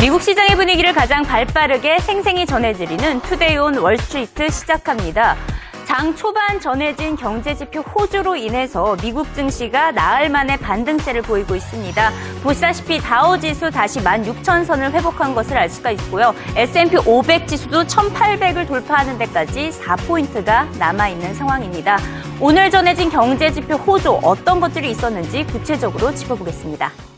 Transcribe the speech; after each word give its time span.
미국 0.00 0.22
시장의 0.22 0.56
분위기를 0.56 0.94
가장 0.94 1.22
발빠르게 1.24 1.98
생생히 1.98 2.46
전해드리는 2.46 3.20
Today 3.20 3.58
on 3.58 3.76
Wall 3.76 4.05
Street 4.05 4.48
시작합니다. 4.48 5.36
장 5.84 6.16
초반 6.16 6.58
전해진 6.58 7.16
경제지표 7.16 7.80
호조로 7.80 8.36
인해서 8.36 8.96
미국 9.02 9.34
증시가 9.34 9.90
나흘 9.90 10.30
만에 10.30 10.56
반등세를 10.56 11.20
보이고 11.20 11.54
있습니다. 11.54 12.12
보시다시피 12.42 12.98
다우지수 12.98 13.70
다시 13.70 14.00
16,000선을 14.00 14.92
회복한 14.92 15.34
것을 15.34 15.58
알 15.58 15.68
수가 15.68 15.90
있고요. 15.90 16.34
S&P 16.56 16.96
500 17.04 17.46
지수도 17.46 17.82
1,800을 17.84 18.66
돌파하는 18.66 19.18
데까지 19.18 19.68
4포인트가 19.68 20.78
남아있는 20.78 21.34
상황입니다. 21.34 21.98
오늘 22.40 22.70
전해진 22.70 23.10
경제지표 23.10 23.74
호조 23.74 24.20
어떤 24.22 24.60
것들이 24.60 24.90
있었는지 24.92 25.44
구체적으로 25.44 26.14
짚어보겠습니다. 26.14 27.09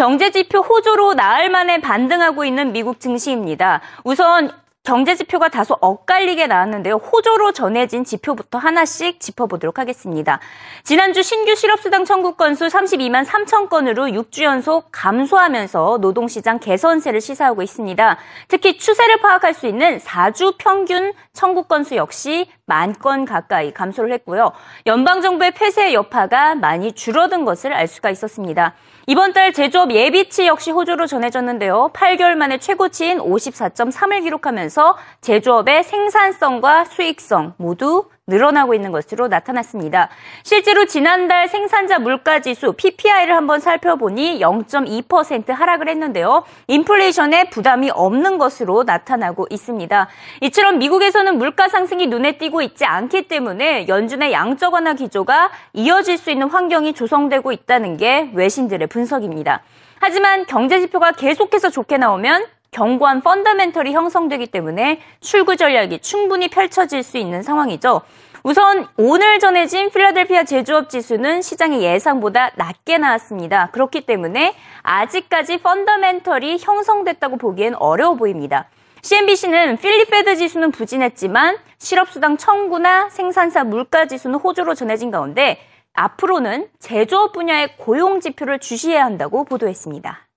경제지표 0.00 0.60
호조로 0.60 1.12
나흘 1.12 1.50
만에 1.50 1.82
반등하고 1.82 2.46
있는 2.46 2.72
미국 2.72 3.00
증시입니다. 3.00 3.82
우선 4.02 4.50
경제 4.82 5.14
지표가 5.14 5.50
다소 5.50 5.76
엇갈리게 5.78 6.46
나왔는데요. 6.46 6.94
호조로 6.94 7.52
전해진 7.52 8.04
지표부터 8.04 8.56
하나씩 8.56 9.20
짚어보도록 9.20 9.78
하겠습니다. 9.78 10.40
지난주 10.84 11.22
신규 11.22 11.54
실업수당 11.54 12.06
청구 12.06 12.34
건수 12.34 12.66
32만 12.66 13.26
3천 13.26 13.68
건으로 13.68 14.04
6주 14.06 14.44
연속 14.44 14.88
감소하면서 14.90 15.98
노동시장 16.00 16.58
개선세를 16.60 17.20
시사하고 17.20 17.60
있습니다. 17.60 18.16
특히 18.48 18.78
추세를 18.78 19.18
파악할 19.18 19.52
수 19.52 19.66
있는 19.66 19.98
4주 19.98 20.54
평균 20.56 21.12
청구 21.34 21.64
건수 21.64 21.96
역시 21.96 22.48
만 22.64 22.94
건 22.94 23.26
가까이 23.26 23.74
감소를 23.74 24.12
했고요. 24.12 24.52
연방정부의 24.86 25.50
폐쇄 25.50 25.92
여파가 25.92 26.54
많이 26.54 26.92
줄어든 26.92 27.44
것을 27.44 27.72
알 27.74 27.86
수가 27.86 28.10
있었습니다. 28.10 28.74
이번 29.10 29.32
달 29.32 29.52
제조업 29.52 29.90
예비치 29.90 30.46
역시 30.46 30.70
호조로 30.70 31.08
전해졌는데요. 31.08 31.90
8개월 31.92 32.36
만에 32.36 32.58
최고치인 32.58 33.18
54.3을 33.18 34.22
기록하면서 34.22 34.96
제조업의 35.20 35.82
생산성과 35.82 36.84
수익성 36.84 37.54
모두 37.56 38.04
늘어나고 38.30 38.72
있는 38.72 38.92
것으로 38.92 39.28
나타났습니다. 39.28 40.08
실제로 40.42 40.86
지난달 40.86 41.48
생산자 41.48 41.98
물가지수 41.98 42.72
PPI를 42.72 43.36
한번 43.36 43.60
살펴보니 43.60 44.40
0.2% 44.40 45.52
하락을 45.52 45.88
했는데요. 45.88 46.44
인플레이션에 46.68 47.50
부담이 47.50 47.90
없는 47.90 48.38
것으로 48.38 48.84
나타나고 48.84 49.46
있습니다. 49.50 50.08
이처럼 50.40 50.78
미국에서는 50.78 51.36
물가 51.36 51.68
상승이 51.68 52.06
눈에 52.06 52.38
띄고 52.38 52.62
있지 52.62 52.86
않기 52.86 53.28
때문에 53.28 53.88
연준의 53.88 54.32
양적 54.32 54.72
완화 54.72 54.94
기조가 54.94 55.50
이어질 55.74 56.16
수 56.16 56.30
있는 56.30 56.48
환경이 56.48 56.94
조성되고 56.94 57.52
있다는 57.52 57.98
게 57.98 58.30
외신들의 58.34 58.86
분석입니다. 58.86 59.60
하지만 60.00 60.46
경제 60.46 60.80
지표가 60.80 61.12
계속해서 61.12 61.68
좋게 61.68 61.98
나오면 61.98 62.46
견고한 62.70 63.20
펀더멘털이 63.22 63.92
형성되기 63.92 64.46
때문에 64.46 65.00
출구 65.20 65.56
전략이 65.56 66.00
충분히 66.00 66.48
펼쳐질 66.48 67.02
수 67.02 67.18
있는 67.18 67.42
상황이죠. 67.42 68.02
우선 68.42 68.86
오늘 68.96 69.38
전해진 69.38 69.90
필라델피아 69.90 70.44
제조업 70.44 70.88
지수는 70.88 71.42
시장의 71.42 71.82
예상보다 71.82 72.52
낮게 72.56 72.96
나왔습니다. 72.98 73.68
그렇기 73.72 74.06
때문에 74.06 74.54
아직까지 74.82 75.58
펀더멘털이 75.58 76.58
형성됐다고 76.60 77.36
보기엔 77.36 77.74
어려워 77.74 78.14
보입니다. 78.14 78.68
CNBC는 79.02 79.76
필리페드 79.76 80.36
지수는 80.36 80.70
부진했지만 80.70 81.58
실업수당 81.78 82.36
청구나 82.36 83.08
생산사 83.10 83.64
물가 83.64 84.06
지수는 84.06 84.38
호조로 84.38 84.74
전해진 84.74 85.10
가운데 85.10 85.58
앞으로는 85.92 86.68
제조업 86.78 87.32
분야의 87.32 87.76
고용 87.76 88.20
지표를 88.20 88.58
주시해야 88.58 89.04
한다고 89.04 89.44
보도했습니다. 89.44 90.29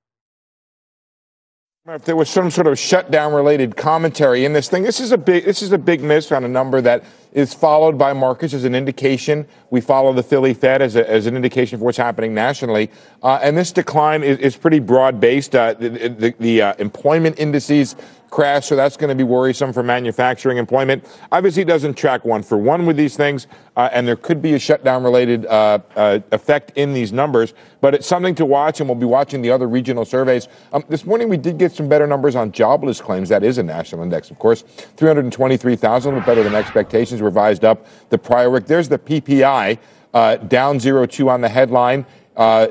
If 1.86 2.06
there 2.06 2.16
was 2.16 2.30
some 2.30 2.50
sort 2.50 2.68
of 2.68 2.80
shutdown 2.80 3.34
related 3.34 3.76
commentary 3.76 4.46
in 4.46 4.54
this 4.54 4.70
thing, 4.70 4.84
this 4.84 5.02
is 5.02 5.12
a 5.12 5.18
big 5.18 5.44
this 5.44 5.62
is 5.62 5.74
a 5.74 5.78
big 5.78 6.00
miss 6.02 6.32
on 6.32 6.46
a 6.46 6.48
number 6.48 6.80
that 6.80 7.04
is 7.34 7.54
followed 7.54 7.98
by 7.98 8.14
markets 8.14 8.54
as 8.54 8.64
an 8.64 8.74
indication. 8.74 9.46
We 9.70 9.82
follow 9.82 10.14
the 10.14 10.24
Philly 10.24 10.54
Fed 10.54 10.82
as, 10.82 10.96
a, 10.96 11.10
as 11.10 11.26
an 11.26 11.36
indication 11.36 11.80
for 11.80 11.84
what's 11.84 11.98
happening 11.98 12.34
nationally, 12.34 12.90
uh, 13.22 13.40
and 13.44 13.58
this 13.58 13.74
decline 13.74 14.24
is, 14.24 14.40
is 14.40 14.56
pretty 14.56 14.80
broad 14.80 15.20
based. 15.20 15.58
Uh, 15.58 15.74
the, 15.74 15.90
the, 15.90 16.34
the 16.40 16.62
uh, 16.62 16.74
employment 16.80 17.38
indices 17.38 17.98
crash, 18.34 18.66
so 18.66 18.76
that's 18.76 18.98
going 18.98 19.10
to 19.10 19.16
be 19.16 19.24
worrisome 19.24 19.72
for 19.72 19.84
manufacturing 19.84 20.58
employment. 20.58 21.08
Obviously, 21.32 21.62
it 21.62 21.68
doesn't 21.68 21.94
track 21.94 22.26
one 22.26 22.42
for 22.42 22.58
one 22.58 22.88
with 22.88 22.98
these 22.98 23.16
things, 23.16 23.46
uh, 23.78 23.90
and 23.94 24.08
there 24.08 24.16
could 24.16 24.42
be 24.42 24.56
a 24.56 24.60
shutdown 24.60 25.04
related 25.04 25.46
uh, 25.46 25.78
uh, 25.96 26.20
effect 26.32 26.72
in 26.76 26.94
these 26.94 27.14
numbers, 27.14 27.54
but 27.80 27.94
it's 27.94 28.08
something 28.08 28.34
to 28.34 28.44
watch, 28.44 28.80
and 28.80 28.90
we'll 28.90 28.98
be 28.98 29.06
watching 29.06 29.44
the 29.44 29.52
other 29.52 29.68
regional 29.68 30.04
surveys. 30.04 30.48
Um, 30.72 30.84
this 30.90 31.06
morning, 31.06 31.30
we 31.30 31.38
did 31.38 31.60
get 31.60 31.74
some 31.74 31.88
better 31.88 32.08
numbers 32.08 32.36
on 32.36 32.52
jobless 32.52 33.00
claims. 33.00 33.30
That 33.30 33.44
is 33.44 33.60
a 33.60 33.64
national 33.64 34.02
index, 34.02 34.32
of 34.32 34.40
course. 34.40 34.64
323,000, 34.64 36.26
better 36.26 36.42
than 36.42 36.56
expectations, 36.56 37.22
revised 37.22 37.64
up 37.64 37.86
the 38.10 38.18
prior 38.18 38.50
week. 38.50 38.66
There's 38.66 38.90
the 38.90 38.98
PPI, 38.98 39.78
uh, 40.16 40.38
down 40.38 40.80
0.2 40.80 41.30
on 41.30 41.42
the 41.42 41.50
headline. 41.50 42.04
Uh, 42.36 42.70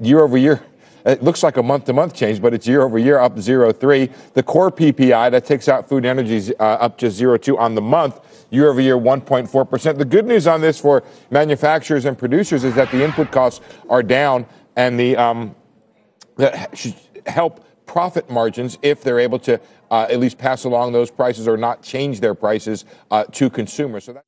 year 0.00 0.22
over 0.22 0.36
year, 0.36 0.60
it 1.04 1.22
looks 1.22 1.42
like 1.42 1.56
a 1.56 1.62
month 1.62 1.84
to 1.84 1.92
month 1.92 2.14
change, 2.14 2.40
but 2.40 2.54
it's 2.54 2.66
year 2.66 2.82
over 2.82 2.98
year 2.98 3.18
up 3.18 3.36
0.3. 3.36 4.10
The 4.32 4.42
core 4.42 4.70
PPI 4.70 5.30
that 5.30 5.44
takes 5.44 5.68
out 5.68 5.88
food 5.88 5.98
and 5.98 6.18
energy 6.18 6.36
is 6.36 6.54
uh, 6.58 6.62
up 6.62 6.96
just 6.96 7.20
0.2 7.20 7.58
on 7.58 7.74
the 7.74 7.82
month. 7.82 8.20
Year 8.50 8.70
over 8.70 8.80
year, 8.80 8.96
1.4%. 8.96 9.98
The 9.98 10.04
good 10.04 10.26
news 10.26 10.46
on 10.46 10.60
this 10.60 10.80
for 10.80 11.02
manufacturers 11.30 12.04
and 12.04 12.16
producers 12.16 12.64
is 12.64 12.74
that 12.76 12.90
the 12.90 13.02
input 13.04 13.30
costs 13.30 13.60
are 13.90 14.02
down 14.02 14.46
and 14.76 14.98
the 14.98 15.16
um, 15.16 15.54
that 16.36 16.76
should 16.76 16.94
help 17.26 17.64
profit 17.86 18.30
margins 18.30 18.78
if 18.82 19.02
they're 19.02 19.20
able 19.20 19.38
to 19.40 19.60
uh, 19.90 20.06
at 20.10 20.18
least 20.18 20.38
pass 20.38 20.64
along 20.64 20.92
those 20.92 21.10
prices 21.10 21.46
or 21.46 21.56
not 21.56 21.82
change 21.82 22.20
their 22.20 22.34
prices 22.34 22.84
uh, 23.10 23.24
to 23.24 23.50
consumers. 23.50 24.04
So 24.04 24.14
that- 24.14 24.24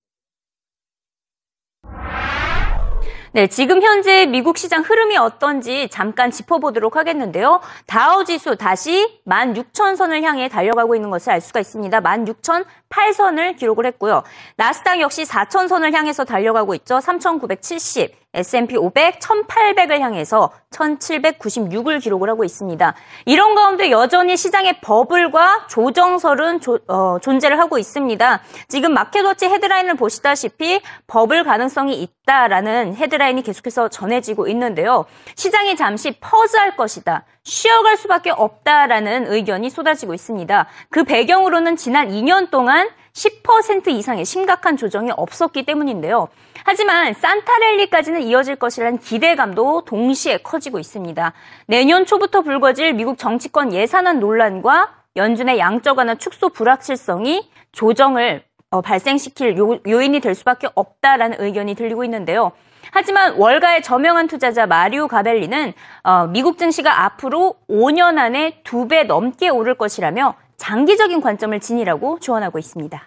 네, 3.37 3.49
지금 3.49 3.83
현재 3.83 4.25
미국 4.25 4.57
시장 4.57 4.81
흐름이 4.81 5.19
어떤지 5.19 5.91
잠깐 5.91 6.31
짚어보도록 6.31 6.97
하겠는데요. 6.97 7.61
다우 7.85 8.25
지수 8.25 8.57
다시 8.57 9.21
16,000선을 9.27 10.23
향해 10.23 10.49
달려가고 10.49 10.95
있는 10.95 11.11
것을 11.11 11.35
알 11.35 11.43
수가 11.43 11.61
있습니다. 11.61 12.01
16,008선을 12.01 13.59
기록을 13.59 13.85
했고요. 13.85 14.23
나스닥 14.57 15.03
역시 15.03 15.25
4,000선을 15.25 15.93
향해서 15.93 16.25
달려가고 16.25 16.75
있죠. 16.77 16.99
3,970. 16.99 18.17
S&P 18.37 18.77
500 18.77 19.19
1800을 19.19 20.01
향해서 20.01 20.51
1796을 20.71 22.03
기록을 22.03 22.29
하고 22.29 22.45
있습니다. 22.45 22.95
이런 23.25 23.55
가운데 23.55 23.91
여전히 23.91 24.37
시장의 24.37 24.81
버블과 24.83 25.67
조정설은 25.69 26.61
조, 26.61 26.79
어, 26.87 27.19
존재를 27.21 27.59
하고 27.59 27.79
있습니다. 27.79 28.43
지금 28.69 28.93
마켓워치 28.93 29.47
헤드라인을 29.47 29.97
보시다시피 29.97 30.81
버블 31.07 31.45
가능성이 31.45 32.03
있다라는 32.03 32.95
헤드라인이 32.95 33.43
계속해서 33.43 33.89
전해지고 33.89 34.49
있는데요. 34.49 35.07
시장이 35.35 35.77
잠시 35.77 36.13
퍼즈할 36.21 36.77
것이다. 36.77 37.25
쉬어갈 37.43 37.97
수밖에 37.97 38.31
없다라는 38.31 39.33
의견이 39.33 39.71
쏟아지고 39.71 40.15
있습니다. 40.15 40.67
그 40.91 41.05
배경으로는 41.05 41.77
지난 41.77 42.11
2년 42.11 42.51
동안 42.51 42.89
10% 43.17 43.89
이상의 43.89 44.25
심각한 44.27 44.77
조정이 44.77 45.11
없었기 45.17 45.65
때문인데요. 45.65 46.29
하지만 46.65 47.15
산타랠리까지는 47.15 48.23
이어질 48.23 48.57
것이라는 48.57 48.99
기대감도 48.99 49.85
동시에 49.87 50.39
커지고 50.39 50.79
있습니다. 50.79 51.33
내년 51.67 52.05
초부터 52.05 52.43
불거질 52.43 52.93
미국 52.93 53.17
정치권 53.17 53.73
예산안 53.73 54.21
논란과 54.21 54.91
연준의 55.17 55.59
양적 55.59 55.97
완화 55.97 56.15
축소 56.17 56.51
불확실성이 56.51 57.51
조정을 57.73 58.45
어, 58.71 58.83
발생시킬 58.83 59.57
요, 59.57 59.79
요인이 59.87 60.21
될 60.21 60.35
수밖에 60.35 60.69
없다라는 60.75 61.41
의견이 61.41 61.75
들리고 61.75 62.05
있는데요. 62.05 62.53
하지만 62.91 63.35
월가의 63.37 63.83
저명한 63.83 64.27
투자자 64.27 64.67
마리오 64.67 65.09
가벨리는 65.09 65.73
어, 66.03 66.27
미국 66.27 66.59
증시가 66.59 67.05
앞으로 67.05 67.55
5년 67.69 68.19
안에 68.19 68.61
두 68.63 68.89
배 68.89 69.05
넘게 69.05 69.49
오를 69.49 69.75
것이라며 69.75 70.35
장기적인 70.58 71.22
관점을 71.22 71.60
지니라고 71.60 72.20
조언하고 72.20 72.60
있습니다. 72.60 73.02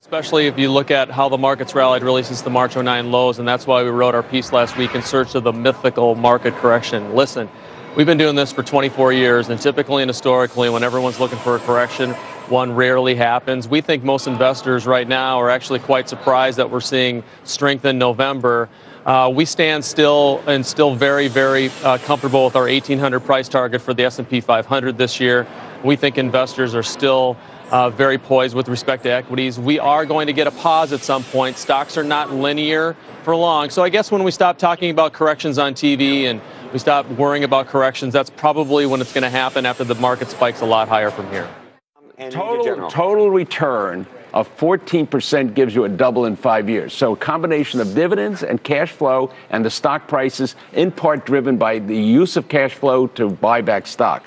Especially 0.00 0.46
if 0.46 0.56
you 0.58 0.70
look 0.70 0.90
at 0.90 1.10
how 1.10 1.28
the 1.28 1.36
markets 1.36 1.74
rallied 1.74 2.02
really 2.02 2.22
since 2.22 2.40
the 2.40 2.50
March 2.50 2.76
09 2.76 3.10
lows, 3.10 3.38
and 3.38 3.46
that's 3.46 3.66
why 3.66 3.82
we 3.82 3.90
wrote 3.90 4.14
our 4.14 4.22
piece 4.22 4.52
last 4.52 4.78
week 4.78 4.94
in 4.94 5.02
search 5.02 5.34
of 5.34 5.44
the 5.44 5.52
mythical 5.52 6.14
market 6.14 6.54
correction. 6.54 7.14
Listen, 7.14 7.48
we've 7.96 8.06
been 8.06 8.16
doing 8.16 8.36
this 8.36 8.52
for 8.52 8.62
24 8.62 9.12
years, 9.12 9.50
and 9.50 9.60
typically 9.60 10.02
and 10.02 10.08
historically, 10.08 10.70
when 10.70 10.82
everyone's 10.82 11.18
looking 11.20 11.38
for 11.38 11.56
a 11.56 11.58
correction, 11.58 12.14
one 12.48 12.72
rarely 12.74 13.16
happens. 13.16 13.68
We 13.68 13.80
think 13.80 14.04
most 14.04 14.26
investors 14.26 14.86
right 14.86 15.06
now 15.06 15.38
are 15.40 15.50
actually 15.50 15.80
quite 15.80 16.08
surprised 16.08 16.58
that 16.58 16.70
we're 16.70 16.80
seeing 16.80 17.22
strength 17.44 17.84
in 17.84 17.98
November. 17.98 18.70
uh, 19.05 19.29
we 19.33 19.43
stand 19.43 19.83
still 19.83 20.41
and 20.47 20.65
still 20.65 20.95
very, 20.95 21.27
very 21.27 21.69
uh, 21.83 21.97
comfortable 21.99 22.45
with 22.45 22.55
our 22.55 22.63
1800 22.63 23.19
price 23.19 23.49
target 23.49 23.81
for 23.81 23.93
the 23.93 24.03
S&P 24.05 24.39
500 24.39 24.97
this 24.97 25.19
year. 25.19 25.45
We 25.83 25.97
think 25.97 26.17
investors 26.17 26.73
are 26.73 26.83
still 26.83 27.35
uh, 27.69 27.89
very 27.89 28.17
poised 28.17 28.55
with 28.55 28.69
respect 28.69 29.03
to 29.03 29.11
equities. 29.11 29.59
We 29.59 29.77
are 29.77 30.05
going 30.05 30.27
to 30.27 30.33
get 30.33 30.47
a 30.47 30.51
pause 30.51 30.93
at 30.93 31.01
some 31.01 31.23
point. 31.23 31.57
Stocks 31.57 31.97
are 31.97 32.03
not 32.03 32.31
linear 32.31 32.95
for 33.23 33.35
long. 33.35 33.69
So 33.69 33.83
I 33.83 33.89
guess 33.89 34.09
when 34.09 34.23
we 34.23 34.31
stop 34.31 34.57
talking 34.57 34.89
about 34.89 35.11
corrections 35.11 35.57
on 35.57 35.73
TV 35.73 36.23
and 36.23 36.39
we 36.71 36.79
stop 36.79 37.05
worrying 37.09 37.43
about 37.43 37.67
corrections, 37.67 38.13
that's 38.13 38.29
probably 38.29 38.85
when 38.85 39.01
it's 39.01 39.11
going 39.11 39.23
to 39.23 39.29
happen 39.29 39.65
after 39.65 39.83
the 39.83 39.95
market 39.95 40.29
spikes 40.29 40.61
a 40.61 40.65
lot 40.65 40.87
higher 40.87 41.11
from 41.11 41.29
here. 41.29 41.49
Total, 42.29 42.89
total 42.89 43.29
return 43.31 44.07
of 44.34 44.48
14% 44.58 45.54
gives 45.54 45.74
you 45.74 45.84
a 45.84 45.88
double 45.88 46.26
in 46.26 46.36
five 46.36 46.68
years. 46.68 46.92
So 46.92 47.12
a 47.12 47.16
combination 47.16 47.80
of 47.80 47.94
dividends 47.94 48.42
and 48.42 48.62
cash 48.62 48.92
flow 48.92 49.30
and 49.50 49.64
the 49.64 49.70
stock 49.70 50.06
prices, 50.06 50.54
in 50.72 50.90
part 50.90 51.24
driven 51.24 51.56
by 51.56 51.78
the 51.78 51.96
use 51.96 52.36
of 52.36 52.48
cash 52.48 52.74
flow 52.74 53.06
to 53.14 53.30
buy 53.30 53.62
back 53.62 53.86
stock. 53.86 54.22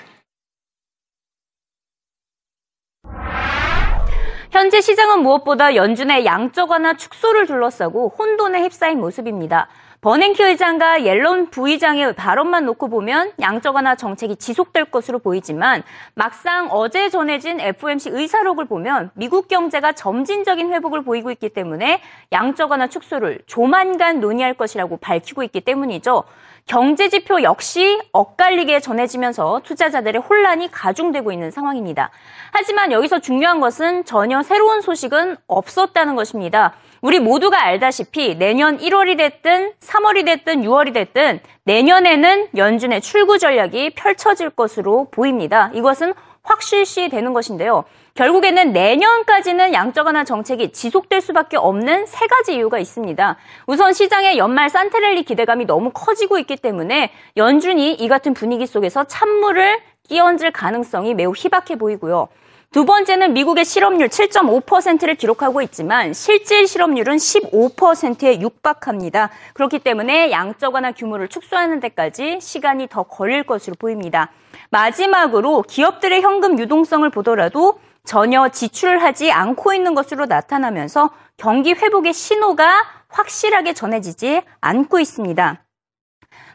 현재 4.50 4.82
시장은 4.82 5.22
무엇보다 5.22 5.74
연준의 5.74 6.26
양적 6.26 6.70
완화 6.70 6.94
축소를 6.94 7.46
둘러싸고 7.46 8.12
혼돈에 8.18 8.60
휩싸인 8.60 9.00
모습입니다. 9.00 9.68
버냉키 10.01 10.43
의장과 10.43 11.05
옐런 11.05 11.49
부의장의 11.49 12.13
발언만 12.13 12.65
놓고 12.65 12.87
보면 12.87 13.31
양적 13.41 13.73
완화 13.73 13.95
정책이 13.95 14.35
지속될 14.35 14.85
것으로 14.85 15.17
보이지만 15.17 15.81
막상 16.13 16.67
어제 16.69 17.09
전해진 17.09 17.59
FOMC 17.59 18.11
의사록을 18.11 18.65
보면 18.65 19.09
미국 19.15 19.47
경제가 19.47 19.93
점진적인 19.93 20.71
회복을 20.71 21.03
보이고 21.03 21.31
있기 21.31 21.49
때문에 21.49 22.01
양적 22.31 22.69
완화 22.69 22.87
축소를 22.87 23.39
조만간 23.47 24.19
논의할 24.19 24.53
것이라고 24.53 24.97
밝히고 24.97 25.41
있기 25.43 25.61
때문이죠. 25.61 26.25
경제 26.67 27.09
지표 27.09 27.41
역시 27.41 27.99
엇갈리게 28.11 28.81
전해지면서 28.81 29.61
투자자들의 29.63 30.21
혼란이 30.21 30.69
가중되고 30.69 31.31
있는 31.31 31.49
상황입니다. 31.49 32.11
하지만 32.51 32.91
여기서 32.91 33.19
중요한 33.19 33.61
것은 33.61 34.05
전혀 34.05 34.43
새로운 34.43 34.81
소식은 34.81 35.37
없었다는 35.47 36.15
것입니다. 36.15 36.73
우리 37.01 37.19
모두가 37.19 37.63
알다시피 37.63 38.35
내년 38.35 38.77
1월이 38.77 39.17
됐든 39.17 39.73
3월이 39.79 40.25
됐든 40.25 40.61
6월이 40.63 40.93
됐든 40.93 41.39
내년에는 41.63 42.47
연준의 42.55 43.01
출구 43.01 43.37
전략이 43.37 43.91
펼쳐질 43.91 44.49
것으로 44.49 45.07
보입니다. 45.11 45.69
이것은 45.73 46.13
확실시 46.43 47.09
되는 47.09 47.33
것인데요. 47.33 47.83
결국에는 48.15 48.71
내년까지는 48.71 49.73
양적 49.73 50.07
완화 50.07 50.23
정책이 50.23 50.71
지속될 50.71 51.21
수밖에 51.21 51.57
없는 51.57 52.05
세 52.07 52.25
가지 52.25 52.55
이유가 52.55 52.79
있습니다. 52.79 53.35
우선 53.67 53.93
시장의 53.93 54.37
연말 54.37 54.69
산테랠리 54.69 55.23
기대감이 55.23 55.65
너무 55.65 55.91
커지고 55.93 56.39
있기 56.39 56.55
때문에 56.55 57.11
연준이 57.35 57.93
이 57.93 58.07
같은 58.07 58.33
분위기 58.33 58.65
속에서 58.65 59.03
찬물을 59.03 59.79
끼얹을 60.07 60.51
가능성이 60.51 61.13
매우 61.13 61.33
희박해 61.35 61.75
보이고요. 61.77 62.29
두 62.71 62.83
번째는 62.83 63.33
미국의 63.33 63.63
실업률 63.63 64.09
7.5%를 64.09 65.15
기록하고 65.15 65.61
있지만 65.61 66.13
실질 66.13 66.67
실업률은 66.67 67.15
15%에 67.15 68.41
육박합니다. 68.41 69.29
그렇기 69.53 69.79
때문에 69.79 70.31
양적 70.31 70.73
완화 70.73 70.91
규모를 70.91 71.29
축소하는 71.29 71.79
데까지 71.79 72.39
시간이 72.41 72.87
더 72.89 73.03
걸릴 73.03 73.43
것으로 73.43 73.75
보입니다. 73.79 74.31
마지막으로 74.69 75.63
기업들의 75.63 76.21
현금 76.21 76.59
유동성을 76.59 77.09
보더라도 77.09 77.79
전혀 78.03 78.49
지출하지 78.49 79.31
않고 79.31 79.73
있는 79.73 79.95
것으로 79.95 80.25
나타나면서 80.25 81.09
경기 81.37 81.73
회복의 81.73 82.13
신호가 82.13 82.83
확실하게 83.07 83.73
전해지지 83.73 84.41
않고 84.59 84.99
있습니다. 84.99 85.63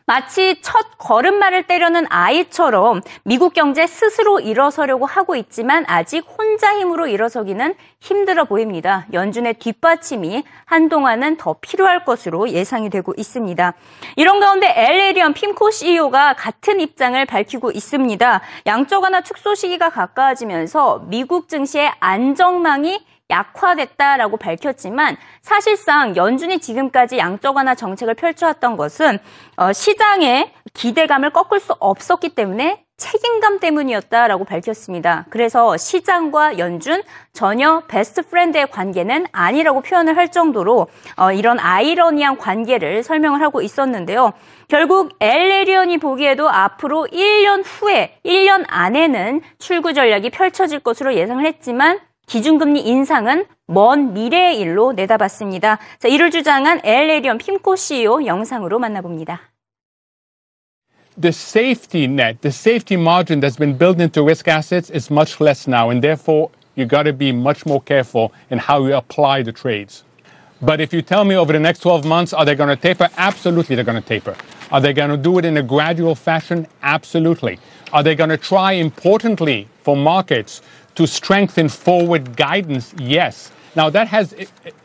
마치 0.06 0.60
첫 0.62 0.99
걸음마를 0.99 1.66
때려는 1.66 2.06
아이처럼 2.08 3.02
미국 3.25 3.54
경제 3.54 3.87
스스로 3.87 4.40
일어서려고 4.40 5.06
하고 5.06 5.37
있지만 5.37 5.84
아직 5.87 6.25
혼자 6.38 6.76
힘으로 6.76 7.06
일어서기는 7.06 7.75
힘들어 8.00 8.44
보입니다. 8.44 9.06
연준의 9.12 9.54
뒷받침이 9.54 10.44
한동안은 10.64 11.37
더 11.37 11.56
필요할 11.60 12.04
것으로 12.04 12.50
예상이 12.50 12.90
되고 12.90 13.12
있습니다. 13.16 13.75
이런 14.16 14.40
가운데 14.40 14.72
엘레리언 14.75 15.34
핌코 15.34 15.70
CEO가 15.70 16.34
같은 16.34 16.81
입장을 16.81 17.25
밝히고 17.25 17.70
있습니다. 17.70 18.40
양적 18.66 19.02
완화 19.02 19.20
축소 19.20 19.54
시기가 19.54 19.90
가까워지면서 19.90 21.04
미국 21.06 21.49
증시의 21.49 21.93
안정망이 22.00 23.04
약화됐다라고 23.32 24.37
밝혔지만 24.37 25.17
사실상 25.40 26.14
연준이 26.14 26.61
지금까지 26.61 27.19
양적 27.19 27.56
완화 27.56 27.75
정책을 27.75 28.14
펼쳐왔던 28.14 28.76
것은 28.76 29.19
어, 29.56 29.73
시장의 29.73 30.52
기대감을 30.75 31.31
꺾을 31.31 31.58
수 31.58 31.75
없었기 31.79 32.31
때문에 32.31 32.84
책임감 33.02 33.58
때문이었다라고 33.58 34.44
밝혔습니다. 34.44 35.26
그래서 35.29 35.76
시장과 35.76 36.58
연준 36.58 37.02
전혀 37.32 37.82
best 37.88 38.23
friend의 38.23 38.70
관계는 38.70 39.26
아니라고 39.32 39.81
표현을 39.81 40.17
할 40.17 40.31
정도로 40.31 40.87
어, 41.17 41.32
이런 41.32 41.58
아이러니한 41.58 42.38
관계를 42.38 43.02
설명을 43.02 43.43
하고 43.43 43.61
있었는데요. 43.61 44.32
결국 44.69 45.17
엘에리언이 45.20 45.99
보기에도 45.99 46.49
앞으로 46.49 47.08
1년 47.11 47.64
후에 47.64 48.19
1년 48.25 48.64
안에는 48.69 49.40
출구 49.58 49.93
전략이 49.93 50.31
펼쳐질 50.31 50.78
것으로 50.78 51.14
예상을 51.14 51.44
했지만 51.44 51.99
기준금리 52.27 52.81
인상은 52.81 53.45
먼 53.67 54.15
미래의 54.15 54.59
일로 54.61 54.93
내다봤습니다. 54.93 55.79
자, 55.99 56.09
이를 56.09 56.31
주장한 56.31 56.81
엘에리언 56.85 57.38
핌코 57.39 57.77
CEO 57.77 58.27
영상으로 58.27 58.79
만나봅니다. 58.79 59.41
The 61.21 61.29
safety 61.29 62.05
net, 62.05 62.41
the 62.41 62.53
safety 62.53 62.99
margin 62.99 63.41
that's 63.41 63.59
been 63.59 63.77
built 63.77 64.01
into 64.01 64.23
risk 64.23 64.49
assets 64.49 64.91
is 64.91 65.13
much 65.13 65.43
less 65.43 65.69
now, 65.69 65.91
and 65.91 66.01
therefore 66.01 66.49
you 66.75 66.87
got 66.87 67.03
to 67.05 67.13
be 67.13 67.33
much 67.33 67.67
more 67.67 67.83
careful 67.83 68.33
in 68.51 68.59
how 68.59 68.87
you 68.87 68.97
apply 68.97 69.43
the 69.45 69.53
trades. 69.53 70.05
But 70.63 70.81
if 70.81 70.95
you 70.95 71.03
tell 71.03 71.25
me 71.25 71.35
over 71.37 71.53
the 71.53 71.59
next 71.59 71.81
12 71.81 72.07
months, 72.07 72.33
are 72.33 72.47
they 72.47 72.55
going 72.55 72.71
to 72.71 72.81
taper? 72.81 73.11
Absolutely, 73.19 73.77
they're 73.77 73.85
going 73.85 74.01
to 74.01 74.09
taper. 74.09 74.37
Are 74.71 74.81
they 74.81 74.95
going 74.95 75.11
to 75.11 75.19
do 75.19 75.37
it 75.39 75.45
in 75.45 75.59
a 75.59 75.63
gradual 75.63 76.15
fashion? 76.15 76.67
Absolutely. 76.83 77.59
Are 77.93 78.03
they 78.03 78.15
going 78.15 78.31
to 78.31 78.39
try, 78.39 78.73
importantly, 78.73 79.69
for 79.83 79.97
markets 79.97 80.63
to 80.94 81.06
strengthen 81.06 81.69
forward 81.69 82.37
guidance, 82.37 82.94
yes. 82.99 83.50
Now 83.75 83.89
that 83.91 84.09
has 84.09 84.35
uh, 84.35 84.44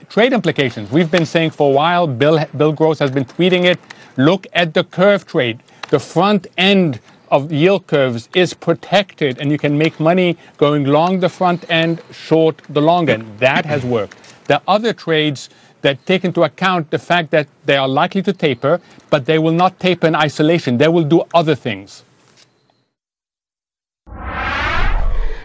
trade 0.09 0.33
implications. 0.33 0.91
We've 0.91 1.11
been 1.11 1.25
saying 1.25 1.51
for 1.51 1.69
a 1.69 1.73
while, 1.73 2.07
Bill, 2.07 2.45
Bill 2.55 2.71
Gross 2.71 2.99
has 2.99 3.11
been 3.11 3.25
tweeting 3.25 3.65
it. 3.65 3.79
Look 4.15 4.47
at 4.53 4.73
the 4.73 4.83
curve 4.83 5.25
trade. 5.25 5.61
The 5.89 5.99
front 5.99 6.47
end 6.57 6.99
of 7.29 7.51
yield 7.51 7.87
curves 7.87 8.29
is 8.33 8.53
protected 8.53 9.39
and 9.39 9.51
you 9.51 9.57
can 9.57 9.77
make 9.77 9.99
money 9.99 10.37
going 10.57 10.85
long 10.85 11.19
the 11.19 11.29
front 11.29 11.69
end, 11.69 12.01
short 12.11 12.61
the 12.69 12.81
long 12.81 13.09
end. 13.09 13.39
That 13.39 13.65
has 13.65 13.83
worked. 13.83 14.17
There 14.47 14.57
are 14.57 14.75
other 14.75 14.93
trades 14.93 15.49
that 15.81 16.03
take 16.05 16.23
into 16.23 16.43
account 16.43 16.89
the 16.89 16.99
fact 16.99 17.31
that 17.31 17.47
they 17.65 17.77
are 17.77 17.87
likely 17.87 18.21
to 18.23 18.33
taper, 18.33 18.81
but 19.09 19.25
they 19.25 19.37
will 19.37 19.51
not 19.51 19.79
taper 19.79 20.07
in 20.07 20.15
isolation. 20.15 20.77
They 20.77 20.87
will 20.87 21.03
do 21.03 21.23
other 21.33 21.55
things. 21.55 22.03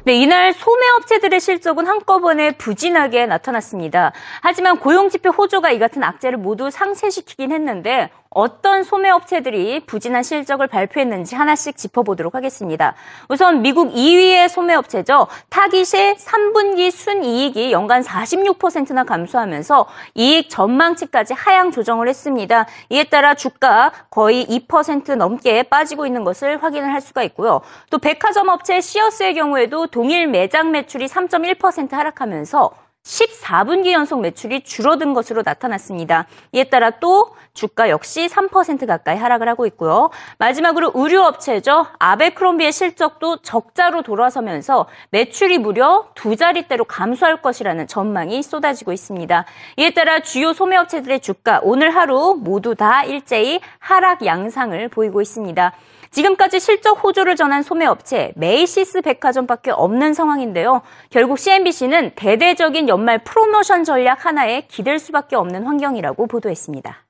네, 0.04 0.14
이날 0.14 0.52
소매업체들의 0.52 1.38
실적은 1.38 1.86
한꺼번에 1.86 2.56
부진하게 2.56 3.26
나타났습니다. 3.26 4.12
하지만 4.40 4.80
고용지표 4.80 5.30
호조가 5.30 5.70
이 5.70 5.78
같은 5.78 6.02
악재를 6.02 6.38
모두 6.38 6.70
상쇄시키긴 6.70 7.52
했는데 7.52 8.10
어떤 8.34 8.82
소매업체들이 8.82 9.80
부진한 9.86 10.22
실적을 10.22 10.66
발표했는지 10.66 11.34
하나씩 11.34 11.76
짚어보도록 11.76 12.34
하겠습니다. 12.34 12.94
우선 13.28 13.62
미국 13.62 13.92
2위의 13.92 14.48
소매업체죠. 14.48 15.26
타깃의 15.48 16.16
3분기 16.16 16.90
순이익이 16.90 17.72
연간 17.72 18.02
46%나 18.02 19.04
감소하면서 19.04 19.86
이익 20.14 20.50
전망치까지 20.50 21.34
하향 21.34 21.70
조정을 21.70 22.08
했습니다. 22.08 22.66
이에 22.90 23.04
따라 23.04 23.34
주가 23.34 23.92
거의 24.10 24.46
2% 24.46 25.16
넘게 25.16 25.64
빠지고 25.64 26.06
있는 26.06 26.24
것을 26.24 26.62
확인을 26.62 26.92
할 26.92 27.00
수가 27.00 27.22
있고요. 27.24 27.60
또 27.90 27.98
백화점 27.98 28.48
업체 28.48 28.80
시어스의 28.80 29.34
경우에도 29.34 29.86
동일 29.86 30.26
매장 30.26 30.70
매출이 30.70 31.06
3.1% 31.06 31.92
하락하면서 31.92 32.70
14분기 33.02 33.92
연속 33.92 34.20
매출이 34.20 34.62
줄어든 34.62 35.12
것으로 35.12 35.42
나타났습니다. 35.44 36.26
이에 36.52 36.64
따라 36.64 36.90
또 36.90 37.34
주가 37.52 37.90
역시 37.90 38.28
3% 38.28 38.86
가까이 38.86 39.16
하락을 39.16 39.48
하고 39.48 39.66
있고요. 39.66 40.10
마지막으로 40.38 40.92
의류업체죠. 40.94 41.86
아베크롬비의 41.98 42.72
실적도 42.72 43.38
적자로 43.38 44.02
돌아서면서 44.02 44.86
매출이 45.10 45.58
무려 45.58 46.08
두 46.14 46.36
자릿대로 46.36 46.84
감소할 46.84 47.42
것이라는 47.42 47.86
전망이 47.88 48.42
쏟아지고 48.42 48.92
있습니다. 48.92 49.44
이에 49.78 49.90
따라 49.90 50.20
주요 50.20 50.52
소매업체들의 50.52 51.20
주가 51.20 51.60
오늘 51.62 51.94
하루 51.94 52.38
모두 52.40 52.74
다 52.74 53.04
일제히 53.04 53.60
하락 53.78 54.24
양상을 54.24 54.88
보이고 54.88 55.20
있습니다. 55.20 55.72
지금까지 56.12 56.60
실적 56.60 57.02
호조를 57.02 57.36
전한 57.36 57.62
소매업체 57.62 58.32
메이시스 58.36 59.00
백화점밖에 59.00 59.70
없는 59.70 60.14
상황인데요. 60.14 60.82
결국 61.10 61.38
CNBC는 61.38 62.12
대대적인 62.14 62.88
연말 62.88 63.24
프로모션 63.24 63.84
전략 63.84 64.26
하나에 64.26 64.66
기댈 64.68 64.98
수밖에 64.98 65.36
없는 65.36 65.64
환경이라고 65.64 66.26
보도했습니다. 66.26 67.02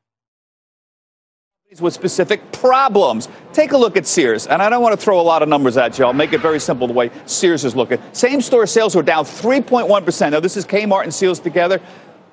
with 1.80 1.94
specific 1.94 2.52
problems. 2.52 3.30
Take 3.54 3.72
a 3.72 3.78
look 3.78 3.96
at 3.96 4.06
Sears, 4.06 4.46
and 4.46 4.60
I 4.60 4.68
don't 4.68 4.82
want 4.82 4.92
to 4.92 5.02
throw 5.02 5.18
a 5.18 5.24
lot 5.24 5.40
of 5.40 5.48
numbers 5.48 5.78
at 5.78 5.98
you. 5.98 6.04
I'll 6.04 6.12
make 6.12 6.34
it 6.34 6.42
very 6.42 6.60
simple 6.60 6.86
the 6.86 6.92
way 6.92 7.10
Sears 7.24 7.64
is 7.64 7.74
looking. 7.74 7.98
Same 8.12 8.42
store 8.42 8.66
sales 8.66 8.94
were 8.94 9.02
down 9.02 9.24
3.1%. 9.24 10.32
Now, 10.32 10.40
this 10.40 10.58
is 10.58 10.66
Kmart 10.66 11.04
and 11.04 11.14
Sears 11.14 11.40
together. 11.40 11.80